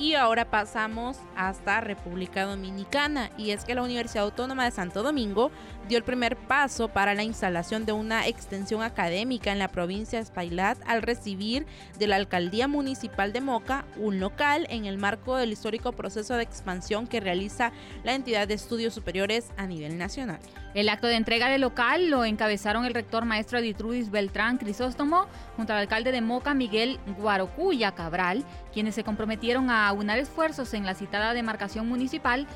Y 0.00 0.14
ahora 0.14 0.46
pasamos 0.46 1.18
hasta 1.36 1.82
República 1.82 2.44
Dominicana 2.44 3.30
y 3.36 3.50
es 3.50 3.64
que 3.64 3.74
la 3.74 3.82
Universidad 3.82 4.24
Autónoma 4.24 4.64
de 4.64 4.70
Santo 4.70 5.02
Domingo 5.02 5.50
dio 5.90 5.98
el 5.98 6.04
primer 6.04 6.36
paso 6.36 6.86
para 6.86 7.14
la 7.14 7.24
instalación 7.24 7.84
de 7.84 7.90
una 7.90 8.28
extensión 8.28 8.80
académica 8.80 9.50
en 9.50 9.58
la 9.58 9.66
provincia 9.66 10.20
de 10.20 10.22
Espaillat 10.22 10.78
al 10.86 11.02
recibir 11.02 11.66
de 11.98 12.06
la 12.06 12.14
Alcaldía 12.14 12.68
Municipal 12.68 13.32
de 13.32 13.40
Moca 13.40 13.84
un 13.96 14.20
local 14.20 14.68
en 14.70 14.84
el 14.84 14.98
marco 14.98 15.34
del 15.34 15.50
histórico 15.50 15.90
proceso 15.90 16.36
de 16.36 16.44
expansión 16.44 17.08
que 17.08 17.18
realiza 17.18 17.72
la 18.04 18.14
entidad 18.14 18.46
de 18.46 18.54
estudios 18.54 18.94
superiores 18.94 19.50
a 19.56 19.66
nivel 19.66 19.98
nacional. 19.98 20.38
El 20.74 20.88
acto 20.88 21.08
de 21.08 21.16
entrega 21.16 21.48
del 21.48 21.62
local 21.62 22.08
lo 22.08 22.24
encabezaron 22.24 22.84
el 22.84 22.94
rector 22.94 23.24
maestro 23.24 23.58
Editrudis 23.58 24.12
Beltrán 24.12 24.58
Crisóstomo 24.58 25.26
junto 25.56 25.72
al 25.72 25.80
alcalde 25.80 26.12
de 26.12 26.20
Moca 26.20 26.54
Miguel 26.54 27.00
Guarocuya 27.18 27.96
Cabral, 27.96 28.44
quienes 28.72 28.94
se 28.94 29.02
comprometieron 29.02 29.70
a 29.70 29.88
aunar 29.88 30.20
esfuerzos 30.20 30.72
en 30.74 30.86
la 30.86 30.94
citada 30.94 31.34
demarcación 31.34 31.88
municipal 31.88 32.46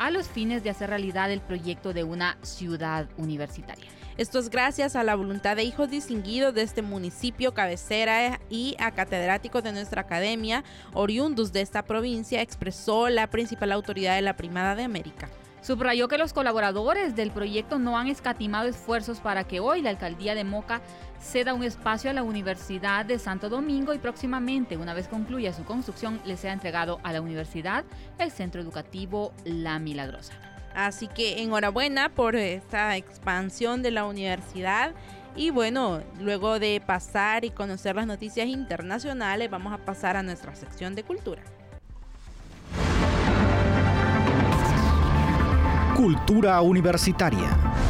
a 0.00 0.10
los 0.10 0.28
fines 0.28 0.64
de 0.64 0.70
hacer 0.70 0.88
realidad 0.88 1.30
el 1.30 1.42
proyecto 1.42 1.92
de 1.92 2.04
una 2.04 2.38
ciudad 2.42 3.06
universitaria. 3.18 3.84
Esto 4.16 4.38
es 4.38 4.48
gracias 4.48 4.96
a 4.96 5.04
la 5.04 5.14
voluntad 5.14 5.56
de 5.56 5.62
hijos 5.62 5.90
distinguidos 5.90 6.54
de 6.54 6.62
este 6.62 6.80
municipio 6.80 7.52
cabecera 7.52 8.40
y 8.48 8.76
a 8.78 8.92
catedráticos 8.92 9.62
de 9.62 9.72
nuestra 9.72 10.00
academia, 10.00 10.64
oriundos 10.94 11.52
de 11.52 11.60
esta 11.60 11.84
provincia, 11.84 12.40
expresó 12.40 13.10
la 13.10 13.28
principal 13.28 13.72
autoridad 13.72 14.16
de 14.16 14.22
la 14.22 14.38
Primada 14.38 14.74
de 14.74 14.84
América. 14.84 15.28
Subrayó 15.62 16.08
que 16.08 16.16
los 16.16 16.32
colaboradores 16.32 17.14
del 17.14 17.30
proyecto 17.30 17.78
no 17.78 17.98
han 17.98 18.08
escatimado 18.08 18.66
esfuerzos 18.66 19.20
para 19.20 19.44
que 19.44 19.60
hoy 19.60 19.82
la 19.82 19.90
alcaldía 19.90 20.34
de 20.34 20.44
Moca 20.44 20.80
ceda 21.20 21.52
un 21.52 21.62
espacio 21.62 22.10
a 22.10 22.14
la 22.14 22.22
Universidad 22.22 23.04
de 23.04 23.18
Santo 23.18 23.50
Domingo 23.50 23.92
y 23.92 23.98
próximamente, 23.98 24.78
una 24.78 24.94
vez 24.94 25.06
concluya 25.06 25.52
su 25.52 25.64
construcción, 25.64 26.18
le 26.24 26.38
sea 26.38 26.54
entregado 26.54 26.98
a 27.02 27.12
la 27.12 27.20
universidad 27.20 27.84
el 28.18 28.30
Centro 28.30 28.62
Educativo 28.62 29.34
La 29.44 29.78
Milagrosa. 29.78 30.32
Así 30.74 31.08
que 31.08 31.42
enhorabuena 31.42 32.08
por 32.08 32.36
esta 32.36 32.96
expansión 32.96 33.82
de 33.82 33.90
la 33.90 34.06
universidad. 34.06 34.94
Y 35.36 35.50
bueno, 35.50 36.02
luego 36.18 36.58
de 36.58 36.82
pasar 36.84 37.44
y 37.44 37.50
conocer 37.50 37.96
las 37.96 38.06
noticias 38.06 38.46
internacionales, 38.46 39.50
vamos 39.50 39.72
a 39.72 39.78
pasar 39.78 40.16
a 40.16 40.22
nuestra 40.22 40.54
sección 40.54 40.94
de 40.94 41.04
cultura. 41.04 41.42
Cultura 46.00 46.62
Universitaria. 46.62 47.89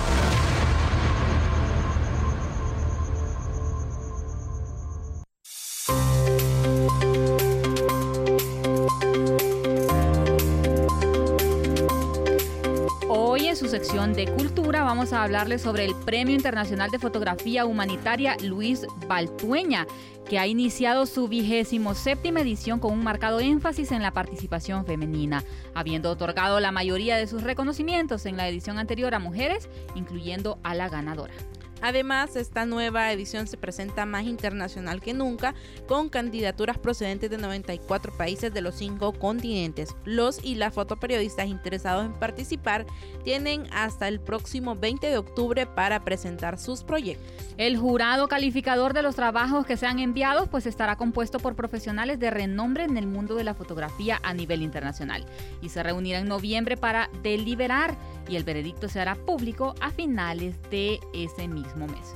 Vamos 14.90 15.12
a 15.12 15.22
hablarles 15.22 15.62
sobre 15.62 15.84
el 15.84 15.94
Premio 15.94 16.34
Internacional 16.34 16.90
de 16.90 16.98
Fotografía 16.98 17.64
Humanitaria 17.64 18.36
Luis 18.42 18.88
Baltueña, 19.06 19.86
que 20.28 20.36
ha 20.40 20.48
iniciado 20.48 21.06
su 21.06 21.28
vigésimo 21.28 21.94
séptima 21.94 22.40
edición 22.40 22.80
con 22.80 22.94
un 22.94 23.04
marcado 23.04 23.38
énfasis 23.38 23.92
en 23.92 24.02
la 24.02 24.10
participación 24.10 24.84
femenina, 24.84 25.44
habiendo 25.76 26.10
otorgado 26.10 26.58
la 26.58 26.72
mayoría 26.72 27.16
de 27.16 27.28
sus 27.28 27.44
reconocimientos 27.44 28.26
en 28.26 28.36
la 28.36 28.48
edición 28.48 28.80
anterior 28.80 29.14
a 29.14 29.20
mujeres, 29.20 29.68
incluyendo 29.94 30.58
a 30.64 30.74
la 30.74 30.88
ganadora. 30.88 31.34
Además, 31.82 32.36
esta 32.36 32.66
nueva 32.66 33.10
edición 33.12 33.46
se 33.46 33.56
presenta 33.56 34.06
más 34.06 34.24
internacional 34.24 35.00
que 35.00 35.14
nunca, 35.14 35.54
con 35.86 36.08
candidaturas 36.08 36.78
procedentes 36.78 37.30
de 37.30 37.38
94 37.38 38.16
países 38.16 38.52
de 38.52 38.60
los 38.60 38.74
cinco 38.74 39.12
continentes. 39.12 39.94
Los 40.04 40.44
y 40.44 40.56
las 40.56 40.74
fotoperiodistas 40.74 41.46
interesados 41.46 42.06
en 42.06 42.12
participar 42.12 42.86
tienen 43.24 43.66
hasta 43.72 44.08
el 44.08 44.20
próximo 44.20 44.76
20 44.76 45.06
de 45.06 45.18
octubre 45.18 45.66
para 45.66 46.04
presentar 46.04 46.58
sus 46.58 46.82
proyectos. 46.84 47.26
El 47.56 47.76
jurado 47.76 48.28
calificador 48.28 48.94
de 48.94 49.02
los 49.02 49.16
trabajos 49.16 49.66
que 49.66 49.76
sean 49.76 49.98
enviados 49.98 50.48
pues 50.48 50.66
estará 50.66 50.96
compuesto 50.96 51.38
por 51.38 51.56
profesionales 51.56 52.18
de 52.18 52.30
renombre 52.30 52.84
en 52.84 52.96
el 52.96 53.06
mundo 53.06 53.34
de 53.34 53.44
la 53.44 53.54
fotografía 53.54 54.20
a 54.22 54.34
nivel 54.34 54.62
internacional 54.62 55.24
y 55.60 55.68
se 55.68 55.82
reunirá 55.82 56.18
en 56.18 56.28
noviembre 56.28 56.76
para 56.76 57.10
deliberar 57.22 57.96
y 58.30 58.36
el 58.36 58.44
veredicto 58.44 58.88
se 58.88 59.00
hará 59.00 59.16
público 59.16 59.74
a 59.80 59.90
finales 59.90 60.54
de 60.70 61.00
ese 61.12 61.48
mismo 61.48 61.86
mes. 61.88 62.14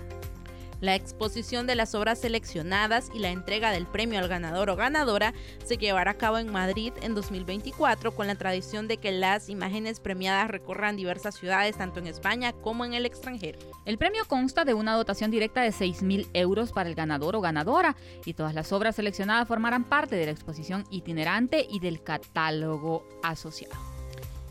La 0.80 0.94
exposición 0.94 1.66
de 1.66 1.76
las 1.76 1.94
obras 1.94 2.21
seleccionadas 2.21 3.11
y 3.14 3.18
la 3.18 3.30
entrega 3.30 3.71
del 3.71 3.87
premio 3.87 4.18
al 4.18 4.28
ganador 4.28 4.68
o 4.68 4.76
ganadora 4.76 5.33
se 5.64 5.78
llevará 5.78 6.11
a 6.11 6.18
cabo 6.18 6.37
en 6.37 6.52
Madrid 6.52 6.92
en 7.00 7.14
2024 7.14 8.14
con 8.14 8.26
la 8.26 8.35
tradición 8.35 8.87
de 8.87 8.99
que 8.99 9.11
las 9.11 9.49
imágenes 9.49 9.99
premiadas 10.00 10.50
recorran 10.50 10.97
diversas 10.97 11.37
ciudades 11.37 11.78
tanto 11.78 12.00
en 12.00 12.06
España 12.06 12.52
como 12.52 12.85
en 12.85 12.92
el 12.92 13.06
extranjero. 13.06 13.59
El 13.87 13.97
premio 13.97 14.26
consta 14.26 14.66
de 14.66 14.75
una 14.75 14.94
dotación 14.94 15.30
directa 15.30 15.62
de 15.62 15.71
6.000 15.71 16.28
euros 16.35 16.73
para 16.73 16.90
el 16.90 16.94
ganador 16.94 17.35
o 17.35 17.40
ganadora 17.40 17.97
y 18.26 18.35
todas 18.35 18.54
las 18.54 18.71
obras 18.71 18.97
seleccionadas 18.97 19.49
formarán 19.49 19.85
parte 19.85 20.16
de 20.16 20.26
la 20.26 20.33
exposición 20.33 20.85
itinerante 20.90 21.66
y 21.68 21.80
del 21.80 22.02
catálogo 22.02 23.09
asociado. 23.23 23.93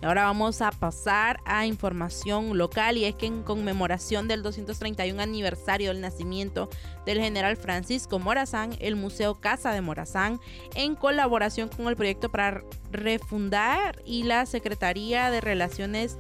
Ahora 0.04 0.26
vamos 0.26 0.62
a 0.62 0.72
pasar 0.72 1.40
a 1.46 1.66
información 1.66 2.58
local 2.58 2.98
y 2.98 3.06
es 3.06 3.16
que 3.16 3.26
en 3.26 3.42
conmemoración 3.42 4.28
del 4.28 4.44
231 4.44 5.22
aniversario 5.22 5.90
del 5.90 6.02
nacimiento 6.02 6.70
del 7.06 7.22
general 7.22 7.56
Francisco 7.56 8.20
Morazán, 8.20 8.76
el 8.80 8.98
Museo 8.98 9.36
Casa 9.36 9.72
de 9.72 9.80
Morazán, 9.80 10.42
en 10.76 10.96
colaboración 10.96 11.70
con 11.70 11.88
el 11.88 11.96
proyecto 11.96 12.30
para 12.30 12.64
refundar 12.92 14.02
y 14.06 14.24
la 14.24 14.46
Secretaría 14.46 15.32
de 15.32 15.40
Relaciones 15.40 16.18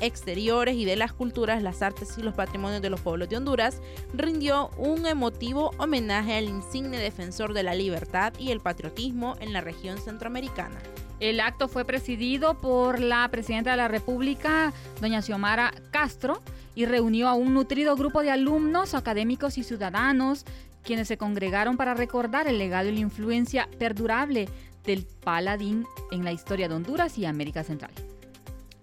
exteriores 0.00 0.76
y 0.76 0.86
de 0.86 0.96
las 0.96 1.12
culturas, 1.12 1.62
las 1.62 1.82
artes 1.82 2.16
y 2.16 2.22
los 2.22 2.34
patrimonios 2.34 2.80
de 2.80 2.88
los 2.88 3.00
pueblos 3.00 3.28
de 3.28 3.36
Honduras, 3.36 3.82
rindió 4.14 4.70
un 4.78 5.06
emotivo 5.06 5.72
homenaje 5.76 6.36
al 6.36 6.48
insigne 6.48 6.98
defensor 6.98 7.52
de 7.52 7.62
la 7.62 7.74
libertad 7.74 8.32
y 8.38 8.52
el 8.52 8.60
patriotismo 8.60 9.36
en 9.40 9.52
la 9.52 9.60
región 9.60 9.98
centroamericana. 9.98 10.78
El 11.20 11.40
acto 11.40 11.66
fue 11.66 11.84
presidido 11.84 12.60
por 12.60 13.00
la 13.00 13.28
presidenta 13.28 13.72
de 13.72 13.76
la 13.76 13.88
República, 13.88 14.72
doña 15.00 15.20
Xiomara 15.20 15.72
Castro, 15.90 16.42
y 16.76 16.86
reunió 16.86 17.28
a 17.28 17.34
un 17.34 17.54
nutrido 17.54 17.96
grupo 17.96 18.22
de 18.22 18.30
alumnos, 18.30 18.94
académicos 18.94 19.58
y 19.58 19.64
ciudadanos, 19.64 20.44
quienes 20.84 21.08
se 21.08 21.18
congregaron 21.18 21.76
para 21.76 21.94
recordar 21.94 22.46
el 22.46 22.58
legado 22.58 22.88
y 22.88 22.92
la 22.92 23.00
influencia 23.00 23.68
perdurable 23.80 24.48
del 24.84 25.04
paladín 25.24 25.86
en 26.12 26.24
la 26.24 26.30
historia 26.30 26.68
de 26.68 26.76
Honduras 26.76 27.18
y 27.18 27.26
América 27.26 27.64
Central. 27.64 27.90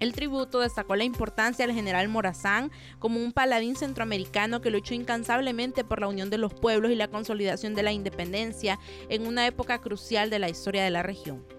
El 0.02 0.12
tributo 0.12 0.60
destacó 0.60 0.98
la 0.98 1.06
importancia 1.06 1.66
del 1.66 1.74
general 1.74 2.10
Morazán 2.10 2.70
como 3.00 3.22
un 3.22 3.32
paladín 3.32 3.78
centroamericano 3.78 4.60
que 4.60 4.72
luchó 4.72 4.94
incansablemente 4.94 5.86
por 5.86 6.02
la 6.02 6.08
unión 6.08 6.30
de 6.30 6.38
los 6.38 6.54
pueblos 6.54 6.92
y 6.92 6.96
la 6.96 7.08
consolidación 7.08 7.76
de 7.76 7.84
la 7.84 7.94
independencia 7.94 8.78
en 9.08 9.26
una 9.26 9.48
época 9.48 9.80
crucial 9.80 10.30
de 10.30 10.40
la 10.40 10.50
historia 10.50 10.84
de 10.84 10.92
la 10.92 11.02
región. 11.02 11.55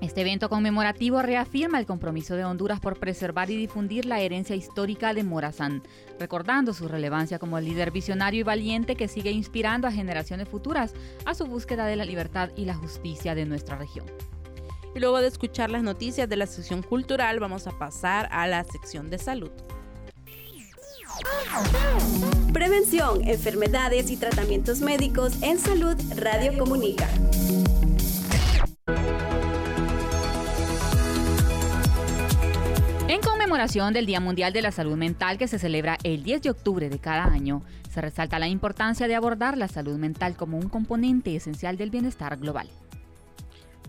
Este 0.00 0.22
evento 0.22 0.48
conmemorativo 0.48 1.20
reafirma 1.20 1.78
el 1.78 1.84
compromiso 1.84 2.34
de 2.34 2.44
Honduras 2.44 2.80
por 2.80 2.98
preservar 2.98 3.50
y 3.50 3.56
difundir 3.56 4.06
la 4.06 4.20
herencia 4.20 4.56
histórica 4.56 5.12
de 5.12 5.24
Morazán, 5.24 5.82
recordando 6.18 6.72
su 6.72 6.88
relevancia 6.88 7.38
como 7.38 7.60
líder 7.60 7.90
visionario 7.90 8.40
y 8.40 8.44
valiente 8.44 8.96
que 8.96 9.08
sigue 9.08 9.30
inspirando 9.30 9.86
a 9.86 9.92
generaciones 9.92 10.48
futuras 10.48 10.94
a 11.26 11.34
su 11.34 11.44
búsqueda 11.44 11.84
de 11.84 11.96
la 11.96 12.06
libertad 12.06 12.48
y 12.56 12.64
la 12.64 12.74
justicia 12.74 13.34
de 13.34 13.44
nuestra 13.44 13.76
región. 13.76 14.06
Y 14.94 15.00
luego 15.00 15.20
de 15.20 15.28
escuchar 15.28 15.70
las 15.70 15.82
noticias 15.82 16.28
de 16.28 16.36
la 16.36 16.46
sección 16.46 16.82
cultural, 16.82 17.38
vamos 17.38 17.66
a 17.66 17.78
pasar 17.78 18.26
a 18.32 18.46
la 18.46 18.64
sección 18.64 19.10
de 19.10 19.18
salud. 19.18 19.50
Prevención, 22.54 23.28
enfermedades 23.28 24.10
y 24.10 24.16
tratamientos 24.16 24.80
médicos 24.80 25.42
en 25.42 25.58
salud 25.58 25.96
Radio 26.16 26.58
Comunica. 26.58 27.06
Conmemoración 33.50 33.92
del 33.92 34.06
Día 34.06 34.20
Mundial 34.20 34.52
de 34.52 34.62
la 34.62 34.70
Salud 34.70 34.96
Mental 34.96 35.36
que 35.36 35.48
se 35.48 35.58
celebra 35.58 35.98
el 36.04 36.22
10 36.22 36.42
de 36.42 36.50
octubre 36.50 36.88
de 36.88 37.00
cada 37.00 37.24
año, 37.24 37.62
se 37.92 38.00
resalta 38.00 38.38
la 38.38 38.46
importancia 38.46 39.08
de 39.08 39.16
abordar 39.16 39.58
la 39.58 39.66
salud 39.66 39.98
mental 39.98 40.36
como 40.36 40.56
un 40.56 40.68
componente 40.68 41.34
esencial 41.34 41.76
del 41.76 41.90
bienestar 41.90 42.36
global. 42.36 42.68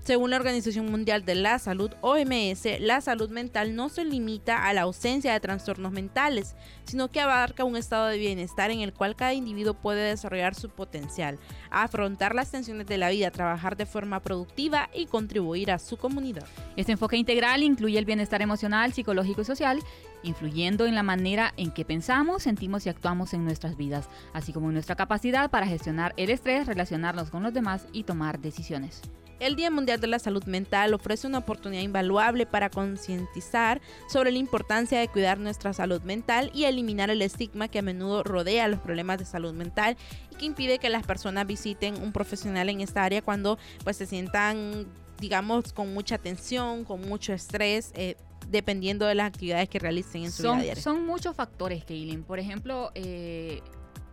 Según 0.04 0.32
la 0.32 0.38
Organización 0.38 0.90
Mundial 0.90 1.26
de 1.26 1.36
la 1.36 1.60
Salud, 1.60 1.92
OMS, 2.02 2.80
la 2.80 3.02
salud 3.02 3.30
mental 3.30 3.76
no 3.76 3.88
se 3.88 4.04
limita 4.04 4.66
a 4.66 4.74
la 4.74 4.82
ausencia 4.82 5.32
de 5.32 5.40
trastornos 5.40 5.92
mentales, 5.92 6.56
sino 6.86 7.10
que 7.10 7.22
abarca 7.22 7.66
un 7.66 7.78
estado 7.78 8.08
de 8.08 8.18
bienestar 8.18 8.72
en 8.72 8.80
el 8.80 8.94
cual 8.94 9.16
cada 9.16 9.36
individuo 9.36 9.76
puede 9.76 10.02
desarrollar 10.02 10.56
su 10.56 10.70
potencial, 10.70 11.38
afrontar 11.70 12.34
las 12.34 12.50
tensiones 12.50 12.88
de 12.88 12.98
la 12.98 13.12
vida, 13.12 13.30
trabajar 13.30 13.78
de 13.78 13.86
forma 13.86 14.22
productiva 14.22 14.90
y 14.92 15.06
contribuir 15.06 15.70
a 15.70 15.78
su 15.78 15.98
comunidad. 15.98 16.48
Este 16.76 16.94
enfoque 16.94 17.18
integral 17.18 17.62
incluye 17.62 18.00
el 18.00 18.06
bienestar 18.06 18.42
emocional, 18.42 18.94
psicológico 18.94 19.42
y 19.42 19.46
social, 19.46 19.80
influyendo 20.24 20.88
en 20.88 20.96
la 20.96 21.04
manera 21.04 21.54
en 21.58 21.70
que 21.70 21.86
pensamos, 21.86 22.42
sentimos 22.42 22.88
y 22.88 22.90
actuamos 22.90 23.36
en 23.36 23.46
nuestras 23.46 23.78
vidas, 23.78 24.10
así 24.34 24.52
como 24.52 24.70
en 24.70 24.74
nuestra 24.74 24.96
capacidad 24.96 25.52
para 25.52 25.68
gestionar 25.68 26.16
el 26.18 26.32
estrés, 26.32 26.66
relacionarnos 26.66 27.30
con 27.30 27.44
los 27.44 27.54
demás 27.54 27.86
y 27.94 28.04
tomar 28.04 28.40
decisiones. 28.40 29.04
El 29.42 29.56
Día 29.56 29.72
Mundial 29.72 30.00
de 30.00 30.06
la 30.06 30.20
Salud 30.20 30.44
Mental 30.44 30.94
ofrece 30.94 31.26
una 31.26 31.40
oportunidad 31.40 31.82
invaluable 31.82 32.46
para 32.46 32.70
concientizar 32.70 33.82
sobre 34.08 34.32
la 34.32 34.38
importancia 34.38 35.00
de 35.00 35.08
cuidar 35.08 35.40
nuestra 35.40 35.74
salud 35.74 36.00
mental 36.04 36.52
y 36.54 36.66
eliminar 36.66 37.10
el 37.10 37.24
estigma 37.24 37.68
que 37.68 37.80
a 37.80 37.82
menudo 37.82 38.22
rodea 38.22 38.68
los 38.68 38.80
problemas 38.80 39.18
de 39.18 39.26
salud 39.26 39.54
mental 39.54 39.98
y 40.30 40.36
que 40.36 40.46
impide 40.46 40.78
que 40.78 40.90
las 40.90 41.08
personas 41.08 41.48
visiten 41.48 42.00
un 42.04 42.12
profesional 42.12 42.70
en 42.70 42.82
esta 42.82 43.04
área 43.04 43.24
cuando 43.24 43.58
pues 43.84 43.98
se 43.98 44.06
sientan 44.06 44.86
digamos 45.20 45.74
con 45.74 45.92
mucha 45.92 46.20
tensión, 46.20 46.86
con 46.86 47.02
mucho 47.02 47.34
estrés. 47.34 47.92
Eh, 47.96 48.18
dependiendo 48.50 49.06
de 49.06 49.16
las 49.16 49.28
actividades 49.28 49.70
que 49.70 49.80
realicen 49.80 50.26
en 50.26 50.32
su 50.32 50.44
son, 50.44 50.58
vida 50.58 50.64
diaria. 50.66 50.84
Son 50.84 51.06
muchos 51.06 51.36
factores, 51.36 51.86
Kaylin. 51.86 52.24
Por 52.24 52.38
ejemplo, 52.38 52.92
eh, 52.96 53.62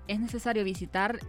es 0.08 0.18
necesario 0.18 0.64
visitar 0.64 1.20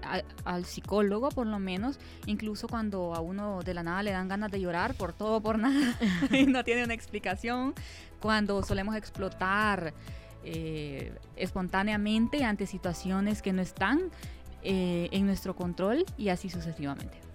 al 0.45 0.65
psicólogo 0.65 1.29
por 1.29 1.45
lo 1.45 1.59
menos, 1.59 2.00
incluso 2.25 2.67
cuando 2.67 3.13
a 3.13 3.19
uno 3.19 3.62
de 3.62 3.74
la 3.74 3.83
nada 3.83 4.01
le 4.01 4.12
dan 4.12 4.27
ganas 4.27 4.50
de 4.51 4.59
llorar 4.59 4.95
por 4.95 5.13
todo 5.13 5.41
por 5.41 5.59
nada 5.59 5.98
y 6.31 6.45
no 6.45 6.63
tiene 6.63 6.86
una 6.86 6.93
explicación, 6.93 7.75
cuando 8.19 8.63
solemos 8.63 8.95
explotar 8.95 9.94
eh, 10.44 11.13
espontáneamente 11.35 12.44
ante 12.44 12.65
situaciones 12.65 13.42
que 13.42 13.53
no 13.53 13.61
están 13.61 14.00
eh, 14.63 15.09
en 15.11 15.25
nuestro 15.25 15.55
control 15.55 16.05
y 16.18 16.29
así 16.29 16.50
sucesivamente. 16.50 17.28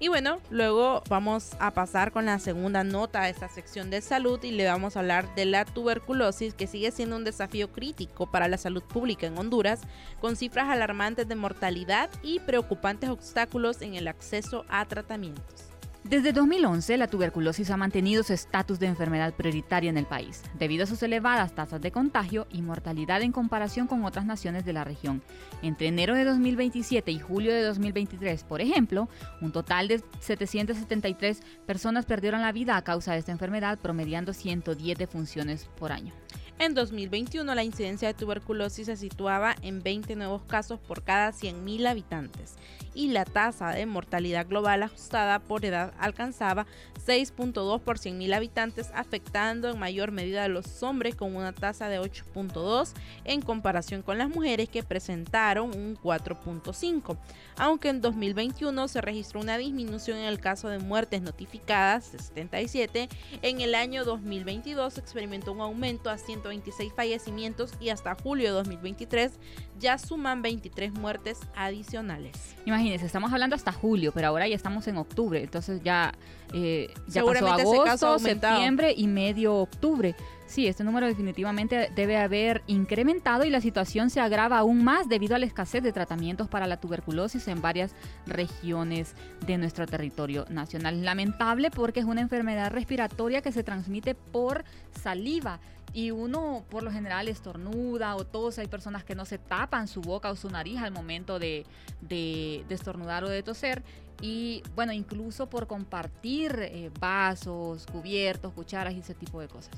Y 0.00 0.06
bueno, 0.06 0.38
luego 0.50 1.02
vamos 1.08 1.56
a 1.58 1.72
pasar 1.72 2.12
con 2.12 2.26
la 2.26 2.38
segunda 2.38 2.84
nota 2.84 3.22
de 3.22 3.30
esta 3.30 3.48
sección 3.48 3.90
de 3.90 4.00
salud 4.00 4.40
y 4.44 4.52
le 4.52 4.64
vamos 4.64 4.96
a 4.96 5.00
hablar 5.00 5.34
de 5.34 5.44
la 5.44 5.64
tuberculosis, 5.64 6.54
que 6.54 6.68
sigue 6.68 6.92
siendo 6.92 7.16
un 7.16 7.24
desafío 7.24 7.72
crítico 7.72 8.30
para 8.30 8.46
la 8.46 8.58
salud 8.58 8.82
pública 8.82 9.26
en 9.26 9.36
Honduras, 9.36 9.80
con 10.20 10.36
cifras 10.36 10.68
alarmantes 10.68 11.26
de 11.26 11.34
mortalidad 11.34 12.10
y 12.22 12.38
preocupantes 12.38 13.10
obstáculos 13.10 13.82
en 13.82 13.96
el 13.96 14.06
acceso 14.06 14.64
a 14.68 14.84
tratamientos. 14.84 15.77
Desde 16.04 16.32
2011, 16.32 16.96
la 16.96 17.08
tuberculosis 17.08 17.70
ha 17.70 17.76
mantenido 17.76 18.22
su 18.22 18.32
estatus 18.32 18.78
de 18.78 18.86
enfermedad 18.86 19.34
prioritaria 19.34 19.90
en 19.90 19.98
el 19.98 20.06
país, 20.06 20.42
debido 20.58 20.84
a 20.84 20.86
sus 20.86 21.02
elevadas 21.02 21.54
tasas 21.54 21.82
de 21.82 21.90
contagio 21.90 22.46
y 22.50 22.62
mortalidad 22.62 23.20
en 23.20 23.32
comparación 23.32 23.88
con 23.88 24.04
otras 24.04 24.24
naciones 24.24 24.64
de 24.64 24.72
la 24.72 24.84
región. 24.84 25.22
Entre 25.60 25.88
enero 25.88 26.14
de 26.14 26.24
2027 26.24 27.10
y 27.10 27.18
julio 27.18 27.52
de 27.52 27.62
2023, 27.62 28.44
por 28.44 28.60
ejemplo, 28.60 29.08
un 29.42 29.52
total 29.52 29.88
de 29.88 30.02
773 30.20 31.42
personas 31.66 32.06
perdieron 32.06 32.40
la 32.40 32.52
vida 32.52 32.76
a 32.76 32.84
causa 32.84 33.12
de 33.12 33.18
esta 33.18 33.32
enfermedad, 33.32 33.78
promediando 33.78 34.32
110 34.32 34.96
defunciones 34.96 35.68
por 35.78 35.92
año. 35.92 36.14
En 36.60 36.74
2021 36.74 37.54
la 37.54 37.62
incidencia 37.62 38.08
de 38.08 38.14
tuberculosis 38.14 38.86
se 38.86 38.96
situaba 38.96 39.54
en 39.62 39.80
20 39.80 40.16
nuevos 40.16 40.42
casos 40.42 40.80
por 40.80 41.04
cada 41.04 41.30
100.000 41.30 41.86
habitantes 41.86 42.56
y 42.98 43.06
la 43.06 43.24
tasa 43.24 43.70
de 43.70 43.86
mortalidad 43.86 44.48
global 44.48 44.82
ajustada 44.82 45.38
por 45.38 45.64
edad 45.64 45.94
alcanzaba 46.00 46.66
6.2 47.06 47.80
por 47.80 47.96
100.000 47.96 48.34
habitantes, 48.34 48.90
afectando 48.92 49.70
en 49.70 49.78
mayor 49.78 50.10
medida 50.10 50.42
a 50.42 50.48
los 50.48 50.82
hombres 50.82 51.14
con 51.14 51.36
una 51.36 51.52
tasa 51.52 51.88
de 51.88 52.00
8.2 52.00 52.94
en 53.24 53.40
comparación 53.40 54.02
con 54.02 54.18
las 54.18 54.28
mujeres 54.28 54.68
que 54.68 54.82
presentaron 54.82 55.76
un 55.76 55.96
4.5. 55.96 57.16
Aunque 57.56 57.88
en 57.88 58.00
2021 58.00 58.88
se 58.88 59.00
registró 59.00 59.40
una 59.40 59.58
disminución 59.58 60.18
en 60.18 60.24
el 60.24 60.40
caso 60.40 60.68
de 60.68 60.80
muertes 60.80 61.22
notificadas 61.22 62.10
de 62.10 62.18
77, 62.18 63.08
en 63.42 63.60
el 63.60 63.76
año 63.76 64.04
2022 64.04 64.94
se 64.94 65.00
experimentó 65.00 65.52
un 65.52 65.60
aumento 65.60 66.10
a 66.10 66.18
126 66.18 66.92
fallecimientos 66.94 67.74
y 67.78 67.90
hasta 67.90 68.16
julio 68.16 68.46
de 68.46 68.54
2023 68.54 69.38
ya 69.78 69.98
suman 69.98 70.42
23 70.42 70.92
muertes 70.94 71.38
adicionales. 71.54 72.56
Imagínense, 72.88 73.04
estamos 73.06 73.30
hablando 73.34 73.54
hasta 73.54 73.70
julio, 73.70 74.12
pero 74.14 74.28
ahora 74.28 74.48
ya 74.48 74.56
estamos 74.56 74.88
en 74.88 74.96
octubre, 74.96 75.42
entonces 75.42 75.82
ya, 75.82 76.14
eh, 76.54 76.88
ya 77.06 77.22
pasó 77.22 77.46
agosto, 77.46 78.18
septiembre 78.18 78.94
y 78.96 79.06
medio 79.06 79.56
octubre. 79.56 80.14
Sí, 80.48 80.66
este 80.66 80.82
número 80.82 81.06
definitivamente 81.06 81.92
debe 81.94 82.16
haber 82.16 82.62
incrementado 82.66 83.44
y 83.44 83.50
la 83.50 83.60
situación 83.60 84.08
se 84.08 84.20
agrava 84.20 84.56
aún 84.56 84.82
más 84.82 85.06
debido 85.06 85.36
a 85.36 85.38
la 85.38 85.44
escasez 85.44 85.82
de 85.82 85.92
tratamientos 85.92 86.48
para 86.48 86.66
la 86.66 86.80
tuberculosis 86.80 87.48
en 87.48 87.60
varias 87.60 87.92
regiones 88.26 89.14
de 89.46 89.58
nuestro 89.58 89.84
territorio 89.86 90.46
nacional. 90.48 91.04
Lamentable 91.04 91.70
porque 91.70 92.00
es 92.00 92.06
una 92.06 92.22
enfermedad 92.22 92.70
respiratoria 92.70 93.42
que 93.42 93.52
se 93.52 93.62
transmite 93.62 94.14
por 94.14 94.64
saliva 95.02 95.60
y 95.92 96.12
uno 96.12 96.64
por 96.70 96.82
lo 96.82 96.90
general 96.90 97.28
estornuda 97.28 98.16
o 98.16 98.24
todos 98.24 98.58
hay 98.58 98.68
personas 98.68 99.04
que 99.04 99.14
no 99.14 99.26
se 99.26 99.36
tapan 99.36 99.86
su 99.86 100.00
boca 100.00 100.30
o 100.30 100.36
su 100.36 100.48
nariz 100.48 100.78
al 100.78 100.92
momento 100.92 101.38
de, 101.38 101.66
de, 102.00 102.64
estornudar 102.70 103.22
o 103.22 103.28
de 103.28 103.42
toser 103.42 103.82
y 104.22 104.62
bueno, 104.74 104.94
incluso 104.94 105.50
por 105.50 105.66
compartir 105.66 106.58
eh, 106.58 106.90
vasos, 106.98 107.84
cubiertos, 107.84 108.54
cucharas 108.54 108.94
y 108.94 109.00
ese 109.00 109.12
tipo 109.12 109.42
de 109.42 109.48
cosas. 109.48 109.70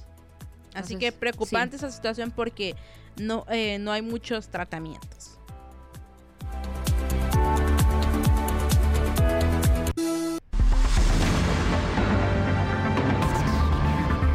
Así 0.75 0.97
que 0.97 1.13
preocupante 1.13 1.77
esa 1.77 1.91
situación 1.91 2.31
porque 2.31 2.77
no, 3.17 3.45
eh, 3.49 3.79
no 3.79 3.93
hay 3.93 4.03
muchos 4.03 4.49
tratamientos. 4.49 5.39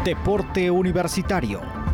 Deporte 0.03 0.69
Universitario. 0.69 1.84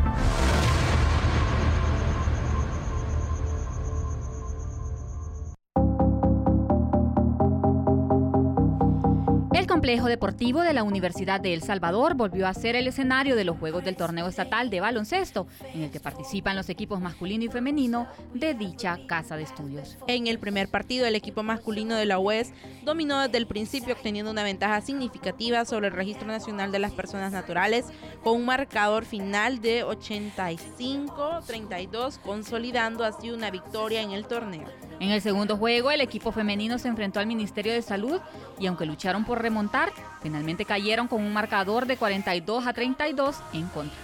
Complejo 9.92 10.08
deportivo 10.08 10.62
de 10.62 10.72
la 10.72 10.84
Universidad 10.84 11.42
de 11.42 11.54
El 11.54 11.64
Salvador 11.64 12.14
volvió 12.14 12.48
a 12.48 12.54
ser 12.54 12.78
el 12.78 12.88
escenario 12.88 13.36
de 13.36 13.44
los 13.44 13.58
Juegos 13.58 13.84
del 13.84 13.98
Torneo 13.98 14.30
Estatal 14.30 14.70
de 14.70 14.80
Baloncesto, 14.80 15.48
en 15.74 15.84
el 15.84 15.92
que 15.92 16.00
participan 16.00 16.56
los 16.56 16.70
equipos 16.70 17.02
masculino 17.02 17.44
y 17.44 17.50
femenino 17.50 18.08
de 18.34 18.54
dicha 18.54 18.98
casa 19.06 19.36
de 19.36 19.44
estudios. 19.44 19.98
En 20.08 20.28
el 20.28 20.40
primer 20.40 20.70
partido, 20.70 21.06
el 21.06 21.16
equipo 21.16 21.44
masculino 21.44 21.96
de 21.96 22.06
la 22.06 22.20
UES 22.20 22.54
dominó 22.86 23.20
desde 23.20 23.38
el 23.38 23.48
principio 23.48 23.94
obteniendo 23.94 24.32
una 24.32 24.44
ventaja 24.44 24.80
significativa 24.80 25.66
sobre 25.66 25.88
el 25.88 25.94
Registro 25.94 26.26
Nacional 26.26 26.72
de 26.72 26.80
las 26.80 26.94
Personas 26.94 27.34
Naturales 27.34 27.88
con 28.24 28.38
un 28.38 28.46
marcador 28.46 29.04
final 29.04 29.60
de 29.60 29.84
85-32, 29.84 32.18
consolidando 32.20 33.04
así 33.04 33.30
una 33.30 33.52
victoria 33.52 34.02
en 34.02 34.12
el 34.12 34.26
torneo. 34.26 34.70
En 35.02 35.10
el 35.10 35.20
segundo 35.20 35.58
juego, 35.58 35.90
el 35.90 36.00
equipo 36.00 36.32
femenino 36.32 36.78
se 36.78 36.88
enfrentó 36.88 37.20
al 37.20 37.26
Ministerio 37.26 37.74
de 37.74 37.82
Salud 37.82 38.22
y 38.60 38.68
aunque 38.68 38.86
lucharon 38.86 39.26
por 39.26 39.42
remontar, 39.42 39.92
finalmente 40.22 40.64
cayeron 40.64 41.08
con 41.08 41.24
un 41.24 41.34
marcador 41.34 41.88
de 41.88 41.98
42 41.98 42.68
a 42.68 42.72
32 42.72 43.38
en 43.54 43.66
contra. 43.70 43.98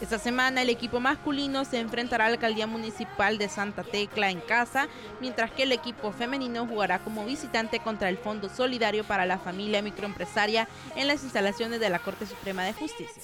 Esta 0.00 0.20
semana 0.20 0.62
el 0.62 0.70
equipo 0.70 1.00
masculino 1.00 1.64
se 1.64 1.80
enfrentará 1.80 2.26
a 2.26 2.28
la 2.28 2.34
alcaldía 2.34 2.68
municipal 2.68 3.38
de 3.38 3.48
Santa 3.48 3.82
Tecla 3.82 4.30
en 4.30 4.38
casa, 4.38 4.86
mientras 5.20 5.50
que 5.50 5.64
el 5.64 5.72
equipo 5.72 6.12
femenino 6.12 6.64
jugará 6.64 7.00
como 7.00 7.24
visitante 7.24 7.80
contra 7.80 8.08
el 8.08 8.16
Fondo 8.16 8.48
Solidario 8.48 9.02
para 9.02 9.26
la 9.26 9.38
Familia 9.38 9.82
Microempresaria 9.82 10.68
en 10.94 11.08
las 11.08 11.24
instalaciones 11.24 11.80
de 11.80 11.90
la 11.90 11.98
Corte 11.98 12.24
Suprema 12.24 12.62
de 12.62 12.72
Justicia. 12.72 13.20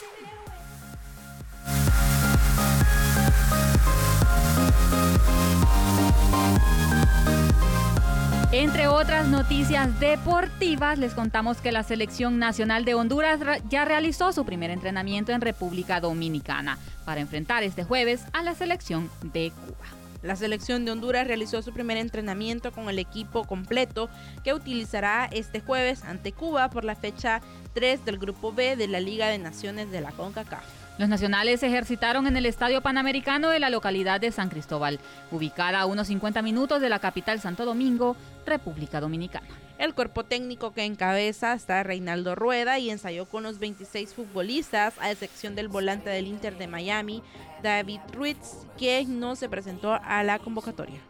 Entre 8.52 8.86
otras 8.86 9.28
noticias 9.28 9.98
deportivas, 9.98 10.98
les 10.98 11.14
contamos 11.14 11.62
que 11.62 11.72
la 11.72 11.82
Selección 11.84 12.38
Nacional 12.38 12.84
de 12.84 12.92
Honduras 12.92 13.40
ya 13.70 13.86
realizó 13.86 14.30
su 14.34 14.44
primer 14.44 14.70
entrenamiento 14.70 15.32
en 15.32 15.40
República 15.40 16.00
Dominicana 16.00 16.78
para 17.06 17.22
enfrentar 17.22 17.62
este 17.62 17.82
jueves 17.82 18.26
a 18.34 18.42
la 18.42 18.54
selección 18.54 19.10
de 19.32 19.52
Cuba. 19.52 19.86
La 20.20 20.36
selección 20.36 20.84
de 20.84 20.90
Honduras 20.90 21.26
realizó 21.26 21.62
su 21.62 21.72
primer 21.72 21.96
entrenamiento 21.96 22.72
con 22.72 22.90
el 22.90 22.98
equipo 22.98 23.44
completo 23.44 24.10
que 24.44 24.52
utilizará 24.52 25.30
este 25.32 25.60
jueves 25.60 26.04
ante 26.04 26.32
Cuba 26.32 26.68
por 26.68 26.84
la 26.84 26.94
fecha 26.94 27.40
3 27.72 28.04
del 28.04 28.18
Grupo 28.18 28.52
B 28.52 28.76
de 28.76 28.86
la 28.86 29.00
Liga 29.00 29.28
de 29.28 29.38
Naciones 29.38 29.90
de 29.90 30.02
la 30.02 30.12
CONCACAF. 30.12 30.81
Los 30.98 31.08
nacionales 31.08 31.60
se 31.60 31.68
ejercitaron 31.68 32.26
en 32.26 32.36
el 32.36 32.44
Estadio 32.44 32.82
Panamericano 32.82 33.48
de 33.48 33.58
la 33.58 33.70
localidad 33.70 34.20
de 34.20 34.30
San 34.30 34.50
Cristóbal, 34.50 35.00
ubicada 35.30 35.80
a 35.80 35.86
unos 35.86 36.08
50 36.08 36.42
minutos 36.42 36.80
de 36.82 36.90
la 36.90 36.98
capital 36.98 37.40
Santo 37.40 37.64
Domingo, 37.64 38.14
República 38.44 39.00
Dominicana. 39.00 39.48
El 39.78 39.94
cuerpo 39.94 40.22
técnico 40.22 40.72
que 40.72 40.84
encabeza 40.84 41.54
está 41.54 41.82
Reinaldo 41.82 42.34
Rueda 42.34 42.78
y 42.78 42.90
ensayó 42.90 43.24
con 43.24 43.42
los 43.42 43.58
26 43.58 44.12
futbolistas, 44.14 44.94
a 45.00 45.10
excepción 45.10 45.54
del 45.54 45.68
volante 45.68 46.10
del 46.10 46.26
Inter 46.28 46.56
de 46.58 46.68
Miami, 46.68 47.22
David 47.62 48.00
Ruiz, 48.12 48.36
que 48.78 49.04
no 49.06 49.34
se 49.34 49.48
presentó 49.48 49.94
a 49.94 50.22
la 50.22 50.38
convocatoria. 50.38 51.00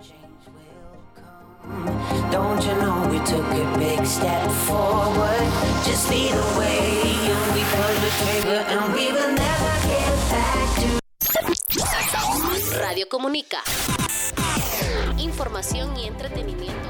Don't 2.31 2.61
you 2.64 2.75
know 2.81 3.09
we 3.11 3.18
took 3.21 3.45
a 3.45 3.79
big 3.79 4.05
step 4.07 4.51
forward? 4.66 5.47
Just 5.85 6.11
lead 6.11 6.33
the 6.33 6.59
way 6.59 7.05
and 7.31 7.55
we 7.55 7.62
pulled 7.62 7.99
the 8.03 8.11
trigger 8.25 8.64
and 8.68 8.95
we 8.95 9.12
will 9.12 9.41
Radio 12.79 13.07
Comunica. 13.09 13.59
Información 15.19 15.97
y 15.99 16.07
entretenimiento. 16.07 16.89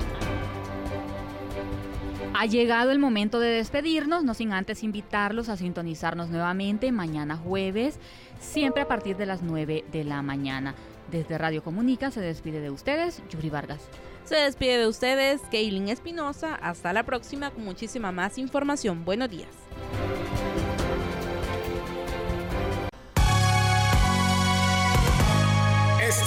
Ha 2.34 2.46
llegado 2.46 2.92
el 2.92 2.98
momento 2.98 3.40
de 3.40 3.48
despedirnos, 3.48 4.22
no 4.22 4.34
sin 4.34 4.52
antes 4.52 4.84
invitarlos 4.84 5.48
a 5.48 5.56
sintonizarnos 5.56 6.28
nuevamente 6.28 6.92
mañana 6.92 7.36
jueves, 7.36 7.98
siempre 8.40 8.82
a 8.82 8.88
partir 8.88 9.16
de 9.16 9.26
las 9.26 9.42
9 9.42 9.84
de 9.90 10.04
la 10.04 10.22
mañana. 10.22 10.74
Desde 11.10 11.36
Radio 11.36 11.64
Comunica 11.64 12.10
se 12.10 12.20
despide 12.20 12.60
de 12.60 12.70
ustedes, 12.70 13.22
Yuri 13.28 13.50
Vargas. 13.50 13.80
Se 14.24 14.36
despide 14.36 14.78
de 14.78 14.86
ustedes, 14.86 15.42
Kaylin 15.50 15.88
Espinosa. 15.88 16.54
Hasta 16.54 16.92
la 16.92 17.02
próxima 17.02 17.50
con 17.50 17.64
muchísima 17.64 18.12
más 18.12 18.38
información. 18.38 19.04
Buenos 19.04 19.30
días. 19.30 19.50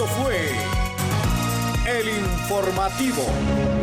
Fue 0.07 0.51
el 1.87 2.09
informativo. 2.09 3.74